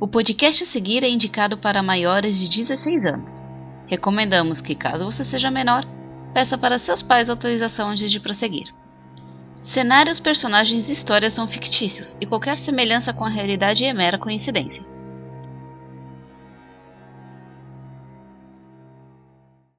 O 0.00 0.08
podcast 0.08 0.64
a 0.64 0.66
seguir 0.68 1.04
é 1.04 1.08
indicado 1.10 1.58
para 1.58 1.82
maiores 1.82 2.34
de 2.38 2.48
16 2.48 3.04
anos. 3.04 3.30
Recomendamos 3.86 4.58
que, 4.62 4.74
caso 4.74 5.04
você 5.04 5.22
seja 5.26 5.50
menor, 5.50 5.84
peça 6.32 6.56
para 6.56 6.78
seus 6.78 7.02
pais 7.02 7.28
autorização 7.28 7.90
antes 7.90 8.10
de 8.10 8.18
prosseguir. 8.18 8.72
Cenários, 9.62 10.18
personagens 10.18 10.88
e 10.88 10.92
histórias 10.92 11.34
são 11.34 11.46
fictícios 11.46 12.16
e 12.18 12.24
qualquer 12.24 12.56
semelhança 12.56 13.12
com 13.12 13.26
a 13.26 13.28
realidade 13.28 13.84
é 13.84 13.92
mera 13.92 14.18
coincidência. 14.18 14.82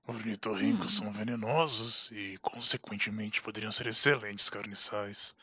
Ornitorrincos 0.06 0.98
são 0.98 1.12
venenosos 1.12 2.12
e, 2.12 2.38
consequentemente, 2.44 3.42
poderiam 3.42 3.72
ser 3.72 3.88
excelentes 3.88 4.52
carniçais. 4.52 5.34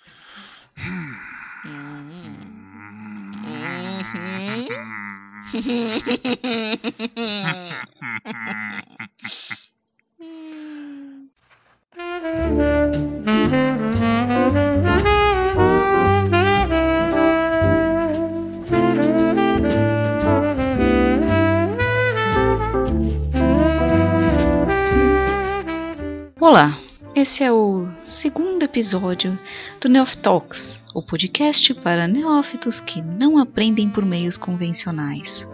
Olá, 26.40 26.78
esse 27.14 27.44
é 27.44 27.52
o 27.52 27.86
segundo 28.20 28.64
episódio 28.64 29.38
do 29.80 29.88
Neof 29.88 30.16
Talks, 30.16 30.80
o 30.92 31.00
podcast 31.00 31.72
para 31.74 32.08
neófitos 32.08 32.80
que 32.80 33.00
não 33.00 33.38
aprendem 33.38 33.88
por 33.88 34.04
meios 34.04 34.36
convencionais. 34.36 35.48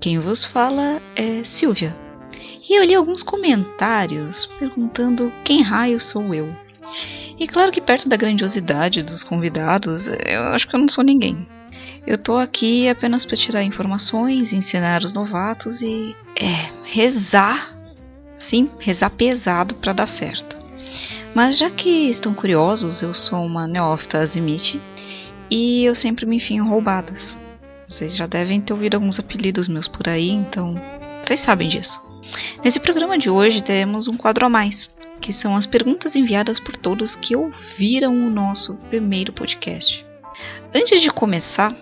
Quem 0.00 0.18
vos 0.18 0.44
fala 0.44 1.00
é 1.14 1.44
Silvia. 1.44 1.94
E 2.68 2.76
eu 2.76 2.84
li 2.84 2.96
alguns 2.96 3.22
comentários 3.22 4.46
perguntando 4.58 5.32
quem 5.44 5.62
raio 5.62 6.00
sou 6.00 6.34
eu. 6.34 6.48
E 7.38 7.46
claro 7.46 7.70
que 7.70 7.80
perto 7.80 8.08
da 8.08 8.16
grandiosidade 8.16 9.04
dos 9.04 9.22
convidados, 9.22 10.08
eu 10.08 10.42
acho 10.48 10.66
que 10.66 10.74
eu 10.74 10.80
não 10.80 10.88
sou 10.88 11.04
ninguém. 11.04 11.46
Eu 12.04 12.18
tô 12.18 12.36
aqui 12.36 12.88
apenas 12.88 13.24
para 13.24 13.36
tirar 13.36 13.62
informações, 13.62 14.52
ensinar 14.52 15.04
os 15.04 15.12
novatos 15.12 15.80
e 15.80 16.16
é 16.34 16.72
rezar, 16.82 17.72
sim, 18.36 18.68
rezar 18.80 19.10
pesado 19.10 19.76
para 19.76 19.92
dar 19.92 20.08
certo. 20.08 20.65
Mas 21.36 21.58
já 21.58 21.70
que 21.70 22.08
estão 22.08 22.32
curiosos, 22.32 23.02
eu 23.02 23.12
sou 23.12 23.44
uma 23.44 23.66
neófita 23.66 24.16
azimite 24.16 24.80
e 25.50 25.84
eu 25.84 25.94
sempre 25.94 26.24
me 26.24 26.36
enfio 26.36 26.56
em 26.56 26.66
roubadas. 26.66 27.36
Vocês 27.86 28.16
já 28.16 28.26
devem 28.26 28.58
ter 28.58 28.72
ouvido 28.72 28.94
alguns 28.94 29.20
apelidos 29.20 29.68
meus 29.68 29.86
por 29.86 30.08
aí, 30.08 30.30
então 30.30 30.74
vocês 31.22 31.40
sabem 31.40 31.68
disso. 31.68 32.02
Nesse 32.64 32.80
programa 32.80 33.18
de 33.18 33.28
hoje 33.28 33.62
teremos 33.62 34.08
um 34.08 34.16
quadro 34.16 34.46
a 34.46 34.48
mais, 34.48 34.88
que 35.20 35.30
são 35.30 35.54
as 35.54 35.66
perguntas 35.66 36.16
enviadas 36.16 36.58
por 36.58 36.74
todos 36.74 37.14
que 37.16 37.36
ouviram 37.36 38.14
o 38.14 38.30
nosso 38.30 38.74
primeiro 38.88 39.30
podcast. 39.30 40.06
Antes 40.74 41.02
de 41.02 41.10
começar, 41.10 41.76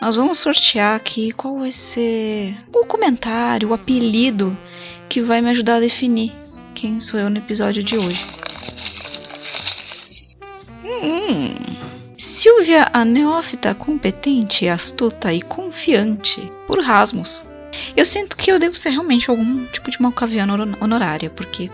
nós 0.00 0.16
vamos 0.16 0.40
sortear 0.40 0.96
aqui 0.96 1.30
qual 1.32 1.58
vai 1.58 1.72
ser 1.72 2.56
o 2.74 2.86
comentário, 2.86 3.68
o 3.68 3.74
apelido 3.74 4.56
que 5.10 5.20
vai 5.20 5.42
me 5.42 5.50
ajudar 5.50 5.76
a 5.76 5.80
definir 5.80 6.32
quem 6.74 7.00
sou 7.00 7.20
eu 7.20 7.28
no 7.28 7.36
episódio 7.36 7.82
de 7.82 7.98
hoje. 7.98 8.45
Hum, 11.02 11.54
Silvia, 12.18 12.86
a 12.92 13.04
neófita 13.04 13.74
competente, 13.74 14.68
astuta 14.68 15.32
e 15.32 15.42
confiante, 15.42 16.40
por 16.66 16.80
Rasmus. 16.82 17.44
Eu 17.94 18.06
sinto 18.06 18.36
que 18.36 18.50
eu 18.50 18.58
devo 18.58 18.76
ser 18.76 18.90
realmente 18.90 19.28
algum 19.28 19.66
tipo 19.66 19.90
de 19.90 20.00
malcaviana 20.00 20.54
honorária, 20.80 21.28
porque 21.28 21.70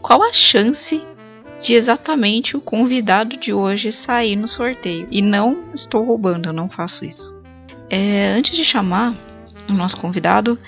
qual 0.00 0.22
a 0.22 0.32
chance 0.32 1.02
de 1.60 1.74
exatamente 1.74 2.56
o 2.56 2.60
convidado 2.60 3.36
de 3.36 3.52
hoje 3.52 3.92
sair 3.92 4.36
no 4.36 4.48
sorteio? 4.48 5.06
E 5.10 5.20
não 5.20 5.70
estou 5.74 6.04
roubando, 6.04 6.48
eu 6.48 6.52
não 6.52 6.70
faço 6.70 7.04
isso. 7.04 7.36
É, 7.90 8.32
antes 8.32 8.56
de 8.56 8.64
chamar 8.64 9.14
o 9.68 9.72
nosso 9.72 9.98
convidado, 9.98 10.58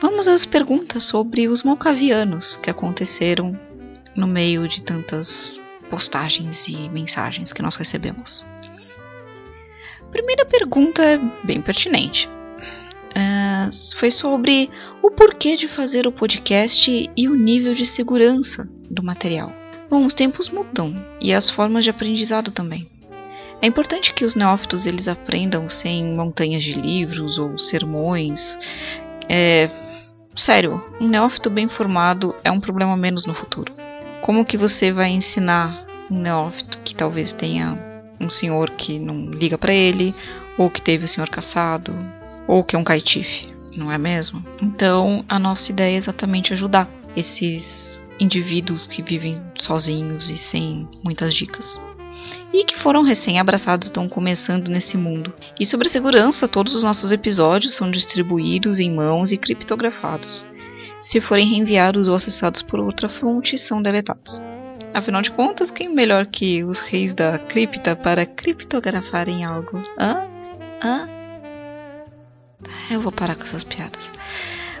vamos 0.00 0.26
às 0.26 0.46
perguntas 0.46 1.06
sobre 1.06 1.48
os 1.48 1.62
malcavianos 1.62 2.56
que 2.56 2.70
aconteceram 2.70 3.58
no 4.16 4.26
meio 4.26 4.66
de 4.66 4.82
tantas 4.82 5.58
postagens 5.94 6.66
e 6.66 6.88
mensagens 6.88 7.52
que 7.52 7.62
nós 7.62 7.76
recebemos. 7.76 8.44
Primeira 10.10 10.44
pergunta 10.44 11.00
é 11.00 11.20
bem 11.44 11.62
pertinente. 11.62 12.28
Uh, 13.10 13.70
foi 14.00 14.10
sobre 14.10 14.68
o 15.00 15.12
porquê 15.12 15.56
de 15.56 15.68
fazer 15.68 16.04
o 16.04 16.10
podcast 16.10 16.90
e 17.16 17.28
o 17.28 17.36
nível 17.36 17.74
de 17.74 17.86
segurança 17.86 18.68
do 18.90 19.04
material. 19.04 19.52
Bom, 19.88 20.04
os 20.04 20.14
tempos 20.14 20.48
mudam 20.48 20.92
e 21.20 21.32
as 21.32 21.48
formas 21.50 21.84
de 21.84 21.90
aprendizado 21.90 22.50
também. 22.50 22.90
É 23.62 23.66
importante 23.68 24.12
que 24.12 24.24
os 24.24 24.34
neófitos 24.34 24.86
eles 24.86 25.06
aprendam 25.06 25.68
sem 25.68 26.16
montanhas 26.16 26.64
de 26.64 26.72
livros 26.72 27.38
ou 27.38 27.56
sermões. 27.56 28.58
É, 29.28 29.70
sério, 30.34 30.82
um 31.00 31.06
neófito 31.06 31.48
bem 31.48 31.68
formado 31.68 32.34
é 32.42 32.50
um 32.50 32.58
problema 32.58 32.96
menos 32.96 33.26
no 33.26 33.34
futuro. 33.34 33.72
Como 34.20 34.44
que 34.44 34.56
você 34.56 34.90
vai 34.90 35.10
ensinar 35.10 35.83
neófito 36.10 36.78
que 36.84 36.94
talvez 36.94 37.32
tenha 37.32 37.78
um 38.20 38.30
senhor 38.30 38.70
que 38.70 38.98
não 38.98 39.30
liga 39.30 39.58
para 39.58 39.72
ele, 39.72 40.14
ou 40.56 40.70
que 40.70 40.80
teve 40.80 41.04
o 41.04 41.08
senhor 41.08 41.28
caçado, 41.28 41.92
ou 42.46 42.62
que 42.62 42.76
é 42.76 42.78
um 42.78 42.84
caitife, 42.84 43.48
não 43.76 43.90
é 43.90 43.98
mesmo? 43.98 44.42
Então, 44.62 45.24
a 45.28 45.38
nossa 45.38 45.70
ideia 45.70 45.94
é 45.94 45.98
exatamente 45.98 46.52
ajudar 46.52 46.88
esses 47.16 47.96
indivíduos 48.18 48.86
que 48.86 49.02
vivem 49.02 49.42
sozinhos 49.58 50.30
e 50.30 50.38
sem 50.38 50.88
muitas 51.02 51.34
dicas. 51.34 51.80
E 52.52 52.64
que 52.64 52.78
foram 52.78 53.02
recém-abraçados, 53.02 53.88
estão 53.88 54.08
começando 54.08 54.68
nesse 54.68 54.96
mundo. 54.96 55.32
E 55.58 55.66
sobre 55.66 55.88
a 55.88 55.90
segurança, 55.90 56.46
todos 56.46 56.74
os 56.74 56.84
nossos 56.84 57.10
episódios 57.10 57.76
são 57.76 57.90
distribuídos 57.90 58.78
em 58.78 58.94
mãos 58.94 59.32
e 59.32 59.36
criptografados. 59.36 60.46
Se 61.02 61.20
forem 61.20 61.48
reenviados 61.48 62.06
ou 62.06 62.14
acessados 62.14 62.62
por 62.62 62.78
outra 62.78 63.08
fonte, 63.08 63.58
são 63.58 63.82
deletados. 63.82 64.40
Afinal 64.94 65.22
de 65.22 65.32
contas, 65.32 65.72
quem 65.72 65.88
melhor 65.88 66.24
que 66.26 66.62
os 66.62 66.80
reis 66.80 67.12
da 67.12 67.36
cripta 67.36 67.96
para 67.96 68.24
criptografarem 68.24 69.44
algo? 69.44 69.82
Hã? 69.98 70.28
Hã? 70.80 71.08
Eu 72.88 73.00
vou 73.00 73.10
parar 73.10 73.34
com 73.34 73.42
essas 73.42 73.64
piadas. 73.64 74.00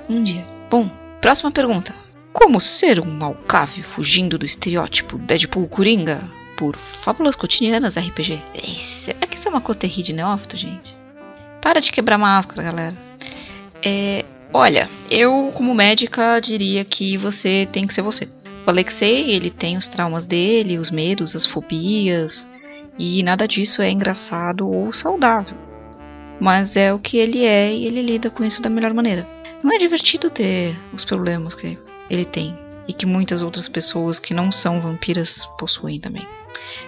Um 0.08 0.22
dia. 0.22 0.44
Bom, 0.70 0.88
próxima 1.20 1.50
pergunta. 1.50 1.92
Como 2.32 2.60
ser 2.60 3.00
um 3.00 3.10
malcave 3.10 3.82
fugindo 3.82 4.38
do 4.38 4.46
estereótipo 4.46 5.18
Deadpool 5.18 5.68
Coringa 5.68 6.22
por 6.56 6.76
Fábulas 7.02 7.34
Cotidianas 7.34 7.96
RPG? 7.96 8.40
Será 9.04 9.18
que 9.18 9.36
isso 9.36 9.48
é 9.48 9.50
uma 9.50 9.60
coterri 9.60 10.04
de 10.04 10.12
neófito, 10.12 10.56
gente? 10.56 10.96
Para 11.60 11.80
de 11.80 11.90
quebrar 11.90 12.18
máscara, 12.18 12.62
galera. 12.62 12.96
É, 13.84 14.24
olha, 14.52 14.88
eu 15.10 15.50
como 15.56 15.74
médica 15.74 16.38
diria 16.40 16.84
que 16.84 17.16
você 17.16 17.68
tem 17.72 17.84
que 17.84 17.94
ser 17.94 18.02
você. 18.02 18.28
O 18.66 18.70
Alexei, 18.70 19.30
ele 19.30 19.50
tem 19.50 19.76
os 19.76 19.88
traumas 19.88 20.26
dele, 20.26 20.78
os 20.78 20.90
medos, 20.90 21.36
as 21.36 21.46
fobias, 21.46 22.46
e 22.98 23.22
nada 23.22 23.46
disso 23.46 23.82
é 23.82 23.90
engraçado 23.90 24.68
ou 24.68 24.92
saudável. 24.92 25.56
Mas 26.40 26.76
é 26.76 26.92
o 26.92 26.98
que 26.98 27.18
ele 27.18 27.44
é 27.44 27.72
e 27.72 27.86
ele 27.86 28.02
lida 28.02 28.30
com 28.30 28.44
isso 28.44 28.62
da 28.62 28.70
melhor 28.70 28.94
maneira. 28.94 29.26
Não 29.62 29.72
é 29.72 29.78
divertido 29.78 30.30
ter 30.30 30.76
os 30.92 31.04
problemas 31.04 31.54
que 31.54 31.78
ele 32.10 32.24
tem 32.24 32.56
e 32.88 32.92
que 32.92 33.06
muitas 33.06 33.42
outras 33.42 33.68
pessoas 33.68 34.18
que 34.18 34.34
não 34.34 34.50
são 34.52 34.80
vampiras 34.80 35.46
possuem 35.58 36.00
também. 36.00 36.26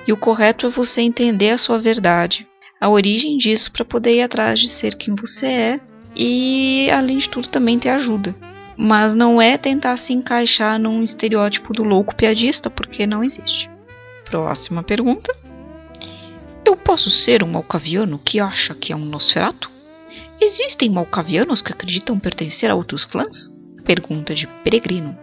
E 0.06 0.12
o 0.12 0.17
correto 0.17 0.67
é 0.67 0.70
você 0.70 1.00
entender 1.00 1.50
a 1.50 1.58
sua 1.58 1.79
verdade, 1.79 2.46
a 2.81 2.88
origem 2.88 3.37
disso 3.37 3.70
para 3.72 3.84
poder 3.84 4.17
ir 4.17 4.22
atrás 4.22 4.61
de 4.61 4.69
ser 4.69 4.94
quem 4.94 5.14
você 5.14 5.46
é 5.46 5.81
e 6.14 6.88
além 6.93 7.19
de 7.19 7.29
tudo 7.29 7.49
também 7.49 7.79
ter 7.79 7.90
ajuda. 7.90 8.34
Mas 8.76 9.14
não 9.14 9.40
é 9.40 9.56
tentar 9.56 9.96
se 9.96 10.12
encaixar 10.12 10.78
num 10.78 11.02
estereótipo 11.02 11.73
do 11.73 11.82
louco 11.82 12.14
piadista, 12.14 12.69
porque 12.69 13.06
não 13.06 13.25
existe. 13.25 13.70
Próxima 14.25 14.82
pergunta. 14.82 15.34
Eu 16.64 16.76
posso 16.76 17.08
ser 17.08 17.43
um 17.43 17.49
malcaviano 17.49 18.19
que 18.19 18.40
acha 18.40 18.75
que 18.75 18.93
é 18.93 18.96
um 18.96 19.05
Nosferatu? 19.05 19.70
Existem 20.40 20.90
malcavianos 20.90 21.62
que 21.62 21.73
acreditam 21.73 22.19
pertencer 22.19 22.70
a 22.70 22.75
outros 22.75 23.05
clãs? 23.05 23.50
Pergunta 23.84 24.34
de 24.34 24.46
Peregrino. 24.62 25.17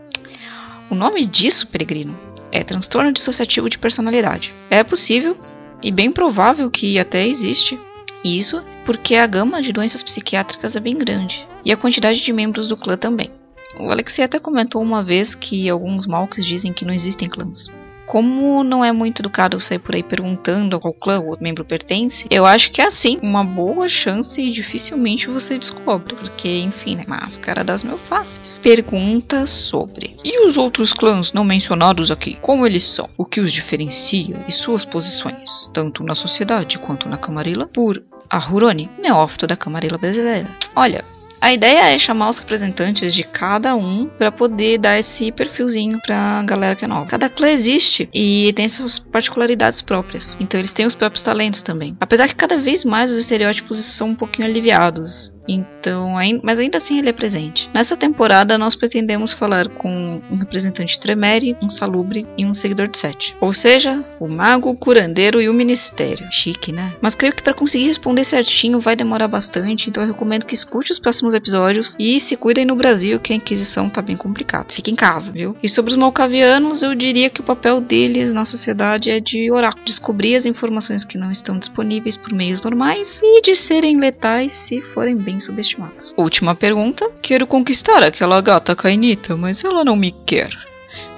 O 0.89 0.95
nome 0.95 1.25
disso, 1.25 1.67
Peregrino, 1.67 2.17
é 2.51 2.63
transtorno 2.63 3.11
dissociativo 3.11 3.69
de 3.69 3.77
personalidade. 3.77 4.53
É 4.69 4.83
possível 4.83 5.37
e 5.83 5.91
bem 5.91 6.11
provável 6.11 6.71
que 6.71 6.97
até 6.97 7.27
existe. 7.27 7.77
Isso 8.23 8.63
porque 8.85 9.15
a 9.15 9.27
gama 9.27 9.61
de 9.61 9.73
doenças 9.73 10.01
psiquiátricas 10.01 10.75
é 10.75 10.79
bem 10.79 10.97
grande 10.97 11.45
e 11.65 11.73
a 11.73 11.77
quantidade 11.77 12.23
de 12.23 12.33
membros 12.33 12.69
do 12.69 12.77
clã 12.77 12.95
também. 12.95 13.42
O 13.79 13.91
Alexei 13.91 14.23
até 14.23 14.39
comentou 14.39 14.81
uma 14.81 15.03
vez 15.03 15.33
que 15.35 15.69
alguns 15.69 16.05
malques 16.05 16.45
dizem 16.45 16.71
que 16.73 16.85
não 16.85 16.93
existem 16.93 17.27
clãs. 17.27 17.67
como 18.05 18.63
não 18.63 18.83
é 18.83 18.91
muito 18.91 19.21
educado 19.21 19.59
sair 19.59 19.79
por 19.79 19.95
aí 19.95 20.03
perguntando 20.03 20.75
a 20.75 20.79
qual 20.79 20.93
clã 20.93 21.19
o 21.19 21.37
membro 21.41 21.65
pertence, 21.65 22.25
eu 22.29 22.45
acho 22.45 22.71
que 22.71 22.81
é 22.81 22.85
assim, 22.85 23.17
uma 23.21 23.43
boa 23.43 23.87
chance 23.89 24.39
e 24.39 24.51
dificilmente 24.51 25.27
você 25.27 25.57
descobre, 25.57 26.15
porque, 26.15 26.49
enfim, 26.59 26.95
né, 26.95 27.05
máscara 27.07 27.63
das 27.63 27.83
mil 27.83 27.97
faces. 28.09 28.59
Pergunta 28.59 29.47
sobre. 29.47 30.15
E 30.23 30.47
os 30.47 30.57
outros 30.57 30.93
clãs 30.93 31.33
não 31.33 31.43
mencionados 31.43 32.11
aqui? 32.11 32.37
Como 32.41 32.65
eles 32.65 32.83
são? 32.95 33.09
O 33.17 33.25
que 33.25 33.41
os 33.41 33.51
diferencia 33.51 34.37
e 34.47 34.51
suas 34.51 34.85
posições, 34.85 35.49
tanto 35.73 36.03
na 36.03 36.15
sociedade 36.15 36.77
quanto 36.77 37.09
na 37.09 37.17
Camarilla? 37.17 37.67
Por 37.67 38.03
Ahuroni, 38.29 38.89
neófito 38.99 39.47
da 39.47 39.55
Camarilla 39.55 39.97
brasileira. 39.97 40.47
Olha, 40.75 41.03
a 41.43 41.51
ideia 41.51 41.93
é 41.93 41.99
chamar 41.99 42.29
os 42.29 42.39
representantes 42.39 43.13
de 43.13 43.21
cada 43.21 43.75
um 43.75 44.07
para 44.17 44.31
poder 44.31 44.77
dar 44.77 44.97
esse 44.97 45.29
perfilzinho 45.29 45.99
pra 45.99 46.41
galera 46.43 46.73
que 46.73 46.85
é 46.85 46.87
nova. 46.87 47.05
Cada 47.05 47.29
clã 47.29 47.49
existe 47.49 48.07
e 48.13 48.53
tem 48.53 48.69
suas 48.69 48.97
particularidades 48.97 49.81
próprias. 49.81 50.37
Então 50.39 50.57
eles 50.57 50.71
têm 50.71 50.85
os 50.85 50.95
próprios 50.95 51.21
talentos 51.21 51.61
também. 51.61 51.97
Apesar 51.99 52.29
que 52.29 52.35
cada 52.35 52.61
vez 52.61 52.85
mais 52.85 53.11
os 53.11 53.17
estereótipos 53.17 53.77
são 53.97 54.11
um 54.11 54.15
pouquinho 54.15 54.47
aliviados. 54.47 55.33
Então, 55.47 56.13
mas 56.41 56.59
ainda 56.59 56.77
assim 56.77 56.99
ele 56.99 57.09
é 57.09 57.13
presente. 57.13 57.69
Nessa 57.73 57.97
temporada, 57.97 58.57
nós 58.57 58.75
pretendemos 58.75 59.33
falar 59.33 59.67
com 59.67 60.21
um 60.31 60.37
representante 60.37 60.99
Tremere, 60.99 61.57
um 61.61 61.69
Salubre 61.69 62.25
e 62.37 62.45
um 62.45 62.53
seguidor 62.53 62.87
de 62.87 62.97
Sete. 62.97 63.35
Ou 63.41 63.53
seja, 63.53 64.03
o 64.19 64.27
Mago, 64.27 64.69
o 64.69 64.77
Curandeiro 64.77 65.41
e 65.41 65.49
o 65.49 65.53
Ministério. 65.53 66.27
Chique, 66.31 66.71
né? 66.71 66.93
Mas 67.01 67.15
creio 67.15 67.35
que 67.35 67.43
para 67.43 67.53
conseguir 67.53 67.87
responder 67.87 68.23
certinho 68.23 68.79
vai 68.79 68.95
demorar 68.95 69.27
bastante, 69.27 69.89
então 69.89 70.03
eu 70.03 70.07
recomendo 70.07 70.45
que 70.45 70.55
escute 70.55 70.91
os 70.91 70.99
próximos 70.99 71.33
episódios 71.33 71.95
e 71.99 72.19
se 72.19 72.35
cuidem 72.35 72.65
no 72.65 72.75
Brasil, 72.75 73.19
que 73.19 73.33
a 73.33 73.35
Inquisição 73.35 73.89
tá 73.89 74.01
bem 74.01 74.15
complicada. 74.15 74.73
Fique 74.73 74.91
em 74.91 74.95
casa, 74.95 75.31
viu? 75.31 75.55
E 75.61 75.69
sobre 75.69 75.91
os 75.91 75.97
Malcavianos, 75.97 76.81
eu 76.83 76.95
diria 76.95 77.29
que 77.29 77.41
o 77.41 77.43
papel 77.43 77.81
deles 77.81 78.33
na 78.33 78.45
sociedade 78.45 79.09
é 79.09 79.19
de 79.19 79.51
orar, 79.51 79.75
descobrir 79.85 80.35
as 80.35 80.45
informações 80.45 81.03
que 81.03 81.17
não 81.17 81.31
estão 81.31 81.57
disponíveis 81.57 82.15
por 82.15 82.33
meios 82.33 82.61
normais 82.61 83.19
e 83.23 83.41
de 83.41 83.55
serem 83.55 83.99
letais 83.99 84.53
se 84.53 84.79
forem 84.81 85.15
bem 85.15 85.32
bem 85.33 85.39
subestimados. 85.39 86.13
Última 86.15 86.55
pergunta. 86.55 87.09
Quero 87.21 87.47
conquistar 87.47 88.03
aquela 88.03 88.39
gata 88.41 88.75
cainita, 88.75 89.35
mas 89.35 89.63
ela 89.63 89.83
não 89.83 89.95
me 89.95 90.11
quer. 90.11 90.51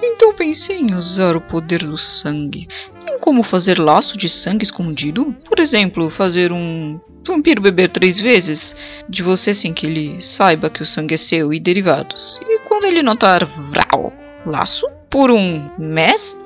Então 0.02 0.32
pensei 0.34 0.78
em 0.78 0.94
usar 0.94 1.36
o 1.36 1.40
poder 1.40 1.84
do 1.84 1.98
sangue. 1.98 2.66
Tem 3.04 3.18
como 3.18 3.42
fazer 3.42 3.78
laço 3.78 4.16
de 4.16 4.28
sangue 4.28 4.64
escondido? 4.64 5.34
Por 5.46 5.60
exemplo, 5.60 6.08
fazer 6.10 6.50
um 6.50 6.98
vampiro 7.26 7.60
beber 7.60 7.90
três 7.90 8.18
vezes 8.18 8.74
de 9.08 9.22
você 9.22 9.52
sem 9.52 9.74
que 9.74 9.86
ele 9.86 10.22
saiba 10.22 10.70
que 10.70 10.82
o 10.82 10.86
sangue 10.86 11.14
é 11.14 11.18
seu 11.18 11.52
e 11.52 11.60
derivados. 11.60 12.40
E 12.42 12.60
quando 12.60 12.84
ele 12.84 13.02
notar 13.02 13.44
vral, 13.44 14.12
laço 14.46 14.86
por 15.10 15.30
um 15.30 15.68
mestre 15.78 16.45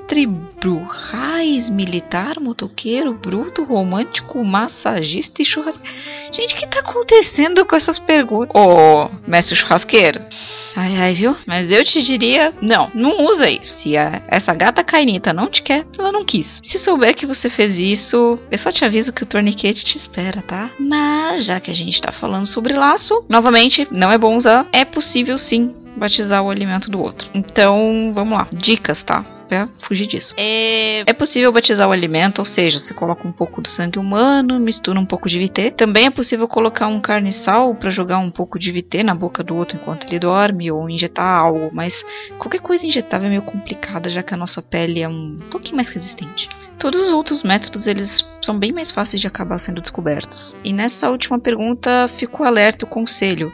brurais, 0.61 1.69
militar, 1.69 2.39
motoqueiro, 2.39 3.13
bruto, 3.13 3.63
romântico, 3.63 4.43
massagista 4.43 5.41
e 5.41 5.45
churrasqueiro. 5.45 5.95
Gente, 6.31 6.53
o 6.53 6.57
que 6.57 6.67
tá 6.67 6.79
acontecendo 6.79 7.65
com 7.65 7.75
essas 7.75 7.97
perguntas? 7.97 8.49
Ô, 8.53 9.05
oh, 9.05 9.09
mestre 9.29 9.55
churrasqueiro. 9.55 10.21
Ai, 10.75 10.95
ai, 10.97 11.13
viu? 11.13 11.35
Mas 11.45 11.69
eu 11.69 11.83
te 11.83 12.01
diria, 12.01 12.53
não, 12.61 12.89
não 12.93 13.25
usa 13.25 13.49
isso. 13.49 13.81
Se 13.81 13.97
a, 13.97 14.21
essa 14.27 14.53
gata 14.53 14.83
cainita 14.83 15.33
não 15.33 15.49
te 15.49 15.61
quer, 15.61 15.85
ela 15.97 16.11
não 16.11 16.23
quis. 16.23 16.59
Se 16.63 16.77
souber 16.77 17.15
que 17.15 17.25
você 17.25 17.49
fez 17.49 17.77
isso, 17.77 18.39
eu 18.49 18.57
só 18.57 18.71
te 18.71 18.85
aviso 18.85 19.11
que 19.11 19.23
o 19.23 19.25
torniquete 19.25 19.83
te 19.83 19.97
espera, 19.97 20.41
tá? 20.41 20.69
Mas, 20.79 21.45
já 21.45 21.59
que 21.59 21.71
a 21.71 21.75
gente 21.75 22.01
tá 22.01 22.11
falando 22.11 22.47
sobre 22.47 22.73
laço, 22.73 23.25
novamente, 23.27 23.87
não 23.91 24.11
é 24.11 24.17
bom 24.17 24.37
usar. 24.37 24.65
É 24.71 24.85
possível 24.85 25.37
sim 25.37 25.75
batizar 25.97 26.41
o 26.41 26.49
alimento 26.49 26.89
do 26.89 27.01
outro. 27.01 27.29
Então, 27.33 28.11
vamos 28.13 28.37
lá. 28.37 28.47
Dicas, 28.53 29.03
tá? 29.03 29.25
Pra 29.51 29.67
fugir 29.85 30.07
disso. 30.07 30.33
É, 30.37 31.01
é 31.01 31.11
possível 31.11 31.51
batizar 31.51 31.85
o 31.85 31.91
alimento, 31.91 32.39
ou 32.39 32.45
seja, 32.45 32.79
você 32.79 32.93
coloca 32.93 33.27
um 33.27 33.33
pouco 33.33 33.61
do 33.61 33.67
sangue 33.67 33.99
humano, 33.99 34.57
mistura 34.57 34.97
um 34.97 35.05
pouco 35.05 35.27
de 35.27 35.37
VT. 35.37 35.71
Também 35.71 36.05
é 36.05 36.09
possível 36.09 36.47
colocar 36.47 36.87
um 36.87 37.01
carne-sal 37.01 37.75
para 37.75 37.89
jogar 37.89 38.19
um 38.19 38.31
pouco 38.31 38.57
de 38.57 38.71
VT 38.71 39.03
na 39.03 39.13
boca 39.13 39.43
do 39.43 39.53
outro 39.53 39.75
enquanto 39.75 40.07
ele 40.07 40.19
dorme, 40.19 40.71
ou 40.71 40.89
injetar 40.89 41.25
algo, 41.25 41.69
mas 41.73 42.01
qualquer 42.37 42.61
coisa 42.61 42.87
injetável 42.87 43.27
é 43.27 43.31
meio 43.31 43.41
complicada, 43.41 44.09
já 44.09 44.23
que 44.23 44.33
a 44.33 44.37
nossa 44.37 44.61
pele 44.61 45.01
é 45.01 45.09
um 45.09 45.35
pouquinho 45.51 45.75
mais 45.75 45.89
resistente. 45.89 46.47
Todos 46.79 47.07
os 47.07 47.11
outros 47.11 47.43
métodos 47.43 47.87
eles 47.87 48.25
são 48.41 48.57
bem 48.57 48.71
mais 48.71 48.89
fáceis 48.89 49.19
de 49.19 49.27
acabar 49.27 49.59
sendo 49.59 49.81
descobertos. 49.81 50.55
E 50.63 50.71
nessa 50.71 51.09
última 51.09 51.37
pergunta 51.37 52.09
ficou 52.17 52.45
alerta 52.45 52.85
o 52.85 52.87
conselho. 52.87 53.51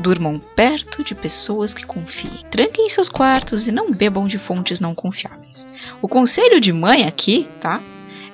Durmam 0.00 0.40
perto 0.56 1.04
de 1.04 1.14
pessoas 1.14 1.74
que 1.74 1.86
confiem. 1.86 2.44
Tranquem 2.50 2.88
seus 2.88 3.08
quartos 3.08 3.66
e 3.66 3.72
não 3.72 3.92
bebam 3.92 4.26
de 4.26 4.38
fontes 4.38 4.80
não 4.80 4.94
confiáveis. 4.94 5.66
O 6.00 6.08
conselho 6.08 6.60
de 6.60 6.72
mãe 6.72 7.04
aqui, 7.04 7.48
tá? 7.60 7.80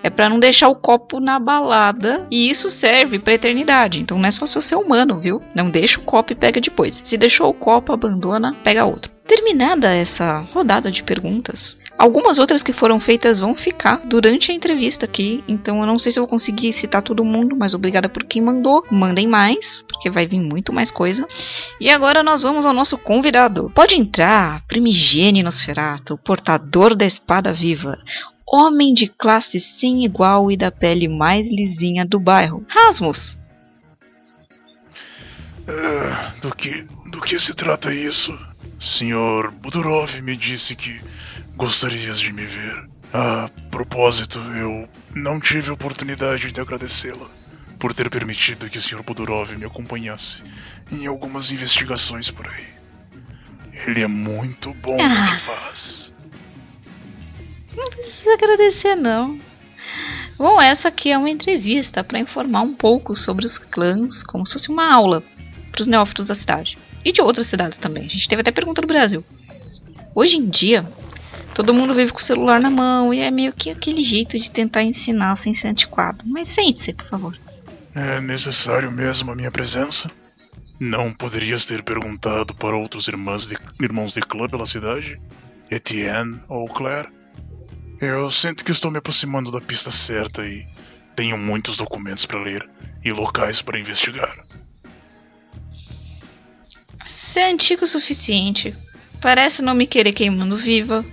É 0.03 0.11
para 0.11 0.29
não 0.29 0.39
deixar 0.39 0.69
o 0.69 0.77
copo 0.77 1.19
na 1.19 1.39
balada 1.39 2.27
e 2.31 2.49
isso 2.49 2.71
serve 2.71 3.19
para 3.19 3.35
eternidade. 3.35 4.01
Então 4.01 4.19
não 4.19 4.29
é 4.29 4.31
só 4.31 4.47
se 4.47 4.55
você 4.55 4.75
é 4.75 4.79
humano, 4.79 5.19
viu? 5.19 5.43
Não 5.55 5.69
deixa 5.69 5.99
o 5.99 6.05
copo 6.05 6.33
e 6.33 6.37
pega 6.37 6.61
depois. 6.61 7.01
Se 7.05 7.17
deixou 7.17 7.51
o 7.51 7.55
copo, 7.55 7.93
abandona, 7.93 8.55
pega 8.63 8.85
outro. 8.85 9.16
Terminada 9.27 9.95
essa 9.95 10.41
rodada 10.53 10.91
de 10.91 11.03
perguntas, 11.03 11.77
Algumas 11.99 12.39
outras 12.39 12.63
que 12.63 12.75
foram 12.75 13.01
feitas 13.01 13.41
vão 13.41 13.55
ficar 13.55 14.03
durante 14.05 14.51
a 14.51 14.55
entrevista 14.55 15.07
aqui, 15.07 15.43
então 15.49 15.81
eu 15.81 15.87
não 15.87 15.99
sei 15.99 16.13
se 16.13 16.19
eu 16.19 16.25
vou 16.25 16.29
conseguir 16.29 16.75
citar 16.75 17.03
todo 17.03 17.25
mundo, 17.25 17.57
mas 17.57 17.73
obrigada 17.73 18.07
por 18.07 18.23
quem 18.25 18.43
mandou. 18.43 18.85
Mandem 18.91 19.27
mais, 19.27 19.83
porque 19.89 20.11
vai 20.11 20.27
vir 20.27 20.41
muito 20.41 20.75
mais 20.75 20.91
coisa. 20.91 21.27
E 21.81 21.91
agora 21.91 22.23
nós 22.23 22.43
vamos 22.43 22.67
ao 22.67 22.75
nosso 22.75 22.99
convidado. 22.99 23.73
Pode 23.75 23.95
entrar, 23.95 24.63
Primigênio 24.67 25.43
Nosferatu, 25.43 26.15
o 26.15 26.19
portador 26.19 26.95
da 26.95 27.07
espada 27.07 27.51
viva, 27.51 27.99
homem 28.47 28.93
de 28.93 29.09
classe 29.09 29.59
sem 29.59 30.05
igual 30.05 30.51
e 30.51 30.57
da 30.57 30.71
pele 30.71 31.09
mais 31.09 31.49
lisinha 31.51 32.05
do 32.05 32.21
bairro. 32.21 32.63
Rasmus! 32.69 33.35
Uh, 35.67 36.41
do 36.43 36.55
que 36.55 36.87
do 37.11 37.21
que 37.23 37.39
se 37.41 37.55
trata 37.55 37.93
isso? 37.93 38.39
Senhor 38.79 39.51
Budurov 39.51 40.21
me 40.23 40.37
disse 40.37 40.77
que 40.77 41.01
gostarias 41.57 42.21
de 42.21 42.33
me 42.33 42.45
ver. 42.45 42.89
A 43.13 43.49
propósito, 43.71 44.39
eu 44.39 44.89
não 45.15 45.41
tive 45.41 45.71
oportunidade 45.71 46.53
de 46.53 46.61
agradecê-la 46.61 47.27
por 47.79 47.95
ter 47.95 48.11
permitido 48.11 48.69
que 48.69 48.79
o 48.79 48.83
Sr. 48.83 49.03
Budurov 49.03 49.53
me 49.57 49.65
acompanhasse 49.65 50.43
em 50.91 51.07
algumas 51.07 51.51
investigações 51.53 52.31
por 52.31 52.47
aí. 52.47 52.67
Ele 53.87 54.03
é 54.03 54.07
muito 54.07 54.73
bom 54.75 54.99
ah. 55.01 55.09
no 55.09 55.31
que 55.33 55.41
faz. 55.41 56.15
Não 57.77 57.89
precisa 57.91 58.33
agradecer, 58.33 58.95
não. 58.97 59.39
Bom, 60.39 60.61
essa 60.61 60.89
aqui 60.89 61.11
é 61.11 61.19
uma 61.19 61.31
entrevista 61.31 62.03
para 62.03 62.19
informar 62.19 62.63
um 62.63 62.75
pouco 62.75 63.15
sobre 63.15 63.47
os 63.47 63.57
clãs, 63.57 64.23
como 64.25 64.47
se 64.47 64.55
fosse 64.55 64.69
uma 64.69 64.93
aula 64.93 65.23
para 65.71 65.83
os 65.83 65.87
neófitos 65.87 66.27
da 66.27 66.35
cidade. 66.35 66.77
E 67.07 67.13
de 67.13 67.23
outras 67.23 67.47
cidades 67.47 67.79
também. 67.79 68.05
A 68.05 68.09
gente 68.09 68.29
teve 68.29 68.43
até 68.43 68.51
pergunta 68.51 68.81
do 68.81 68.87
Brasil. 68.87 69.25
Hoje 70.15 70.37
em 70.37 70.49
dia, 70.49 70.85
Todo 71.57 71.73
mundo 71.73 71.95
vive 71.95 72.13
com 72.13 72.19
o 72.19 72.23
celular 72.23 72.61
na 72.61 72.69
mão 72.69 73.15
e 73.15 73.21
é 73.21 73.31
meio 73.31 73.51
que 73.51 73.71
aquele 73.71 74.03
jeito 74.03 74.39
de 74.39 74.51
tentar 74.51 74.83
ensinar 74.83 75.39
sem 75.39 75.55
ser 75.55 75.69
antiquado. 75.69 76.23
Mas 76.27 76.49
sente-se, 76.49 76.93
por 76.93 77.07
favor. 77.07 77.39
É 77.95 78.21
necessário 78.21 78.93
mesmo 78.93 79.31
a 79.31 79.35
minha 79.35 79.51
presença? 79.51 80.11
Não 80.79 81.15
poderias 81.15 81.65
ter 81.65 81.83
perguntado 81.83 82.55
para 82.55 82.77
outros 82.77 83.09
irmãos 83.09 83.49
de, 83.49 83.57
irmãos 83.81 84.13
de 84.13 84.21
clã 84.21 84.47
pela 84.47 84.67
cidade? 84.67 85.19
Etienne 85.71 86.39
ou 86.47 86.69
Claire? 86.69 87.09
Eu 88.03 88.31
sinto 88.31 88.63
que 88.63 88.71
estou 88.71 88.91
me 88.91 88.99
aproximando 88.99 89.51
da 89.51 89.59
pista 89.59 89.91
certa 89.91 90.47
e 90.47 90.67
tenho 91.17 91.39
muitos 91.39 91.79
documentos 91.79 92.27
para 92.27 92.43
ler 92.43 92.69
e 93.03 93.11
locais 93.13 93.63
para 93.63 93.79
investigar. 93.79 94.46
Você 97.37 97.41
é 97.41 97.53
antigo 97.53 97.85
o 97.85 97.87
suficiente. 97.87 98.75
Parece 99.21 99.61
não 99.61 99.75
me 99.75 99.87
querer 99.87 100.15
queimando 100.15 100.57
viva. 100.57 101.05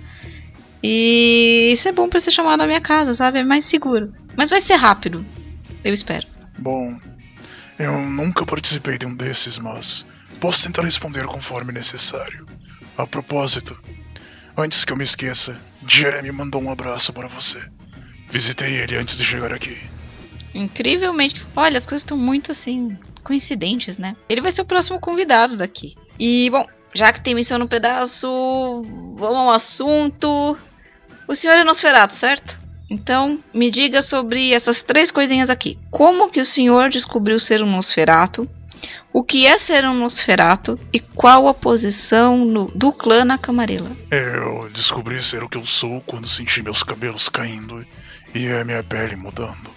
E 0.82 1.68
isso 1.70 1.86
é 1.86 1.92
bom 1.92 2.08
para 2.08 2.18
ser 2.18 2.30
chamado 2.30 2.60
na 2.60 2.66
minha 2.66 2.80
casa, 2.80 3.14
sabe? 3.14 3.40
É 3.40 3.44
mais 3.44 3.66
seguro. 3.66 4.10
Mas 4.34 4.48
vai 4.48 4.62
ser 4.62 4.76
rápido. 4.76 5.22
Eu 5.84 5.92
espero. 5.92 6.26
Bom, 6.58 6.98
eu 7.78 8.00
nunca 8.00 8.46
participei 8.46 8.96
de 8.96 9.04
um 9.04 9.14
desses, 9.14 9.58
mas 9.58 10.06
posso 10.40 10.64
tentar 10.64 10.80
responder 10.80 11.26
conforme 11.26 11.74
necessário. 11.74 12.46
A 12.96 13.06
propósito, 13.06 13.78
antes 14.56 14.82
que 14.82 14.94
eu 14.94 14.96
me 14.96 15.04
esqueça, 15.04 15.54
Jeremy 15.86 16.32
mandou 16.32 16.62
um 16.62 16.72
abraço 16.72 17.12
para 17.12 17.28
você. 17.28 17.60
Visitei 18.30 18.76
ele 18.76 18.96
antes 18.96 19.18
de 19.18 19.26
chegar 19.26 19.52
aqui. 19.52 19.76
incrivelmente. 20.54 21.44
Olha, 21.54 21.76
as 21.76 21.84
coisas 21.84 22.00
estão 22.00 22.16
muito 22.16 22.50
assim 22.50 22.96
coincidentes, 23.22 23.98
né? 23.98 24.16
Ele 24.26 24.40
vai 24.40 24.52
ser 24.52 24.62
o 24.62 24.66
próximo 24.66 24.98
convidado 24.98 25.58
daqui. 25.58 25.94
E 26.18 26.48
bom, 26.50 26.66
já 26.94 27.12
que 27.12 27.22
tem 27.22 27.34
missão 27.34 27.58
no 27.58 27.68
pedaço, 27.68 28.82
vamos 29.16 29.36
ao 29.36 29.50
assunto. 29.50 30.56
O 31.26 31.34
senhor 31.34 31.58
é 31.58 31.64
Nosferatu, 31.64 32.14
certo? 32.14 32.58
Então, 32.90 33.38
me 33.52 33.70
diga 33.70 34.02
sobre 34.02 34.52
essas 34.52 34.82
três 34.82 35.10
coisinhas 35.10 35.50
aqui. 35.50 35.78
Como 35.90 36.30
que 36.30 36.40
o 36.40 36.46
senhor 36.46 36.90
descobriu 36.90 37.38
ser 37.38 37.62
um 37.62 37.70
Nosferatu? 37.70 38.48
O 39.12 39.22
que 39.22 39.46
é 39.46 39.58
ser 39.58 39.84
um 39.84 39.94
Nosferato 39.94 40.78
e 40.92 40.98
qual 40.98 41.46
a 41.48 41.54
posição 41.54 42.44
no, 42.44 42.66
do 42.74 42.92
clã 42.92 43.24
na 43.24 43.38
Camarilla? 43.38 43.96
Eu 44.10 44.68
descobri 44.70 45.22
ser 45.22 45.42
o 45.42 45.48
que 45.48 45.56
eu 45.56 45.64
sou 45.64 46.00
quando 46.00 46.26
senti 46.26 46.62
meus 46.62 46.82
cabelos 46.82 47.28
caindo 47.28 47.86
e 48.34 48.48
a 48.48 48.64
minha 48.64 48.82
pele 48.82 49.14
mudando. 49.14 49.70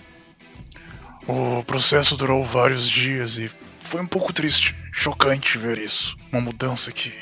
O 1.28 1.64
processo 1.64 2.18
durou 2.18 2.42
vários 2.42 2.90
dias 2.90 3.38
e 3.38 3.50
foi 3.80 4.02
um 4.02 4.08
pouco 4.08 4.34
triste, 4.34 4.76
chocante 4.98 5.60
ver 5.60 5.78
isso. 5.78 6.18
Uma 6.32 6.42
mudança 6.42 6.92
que 6.92 7.14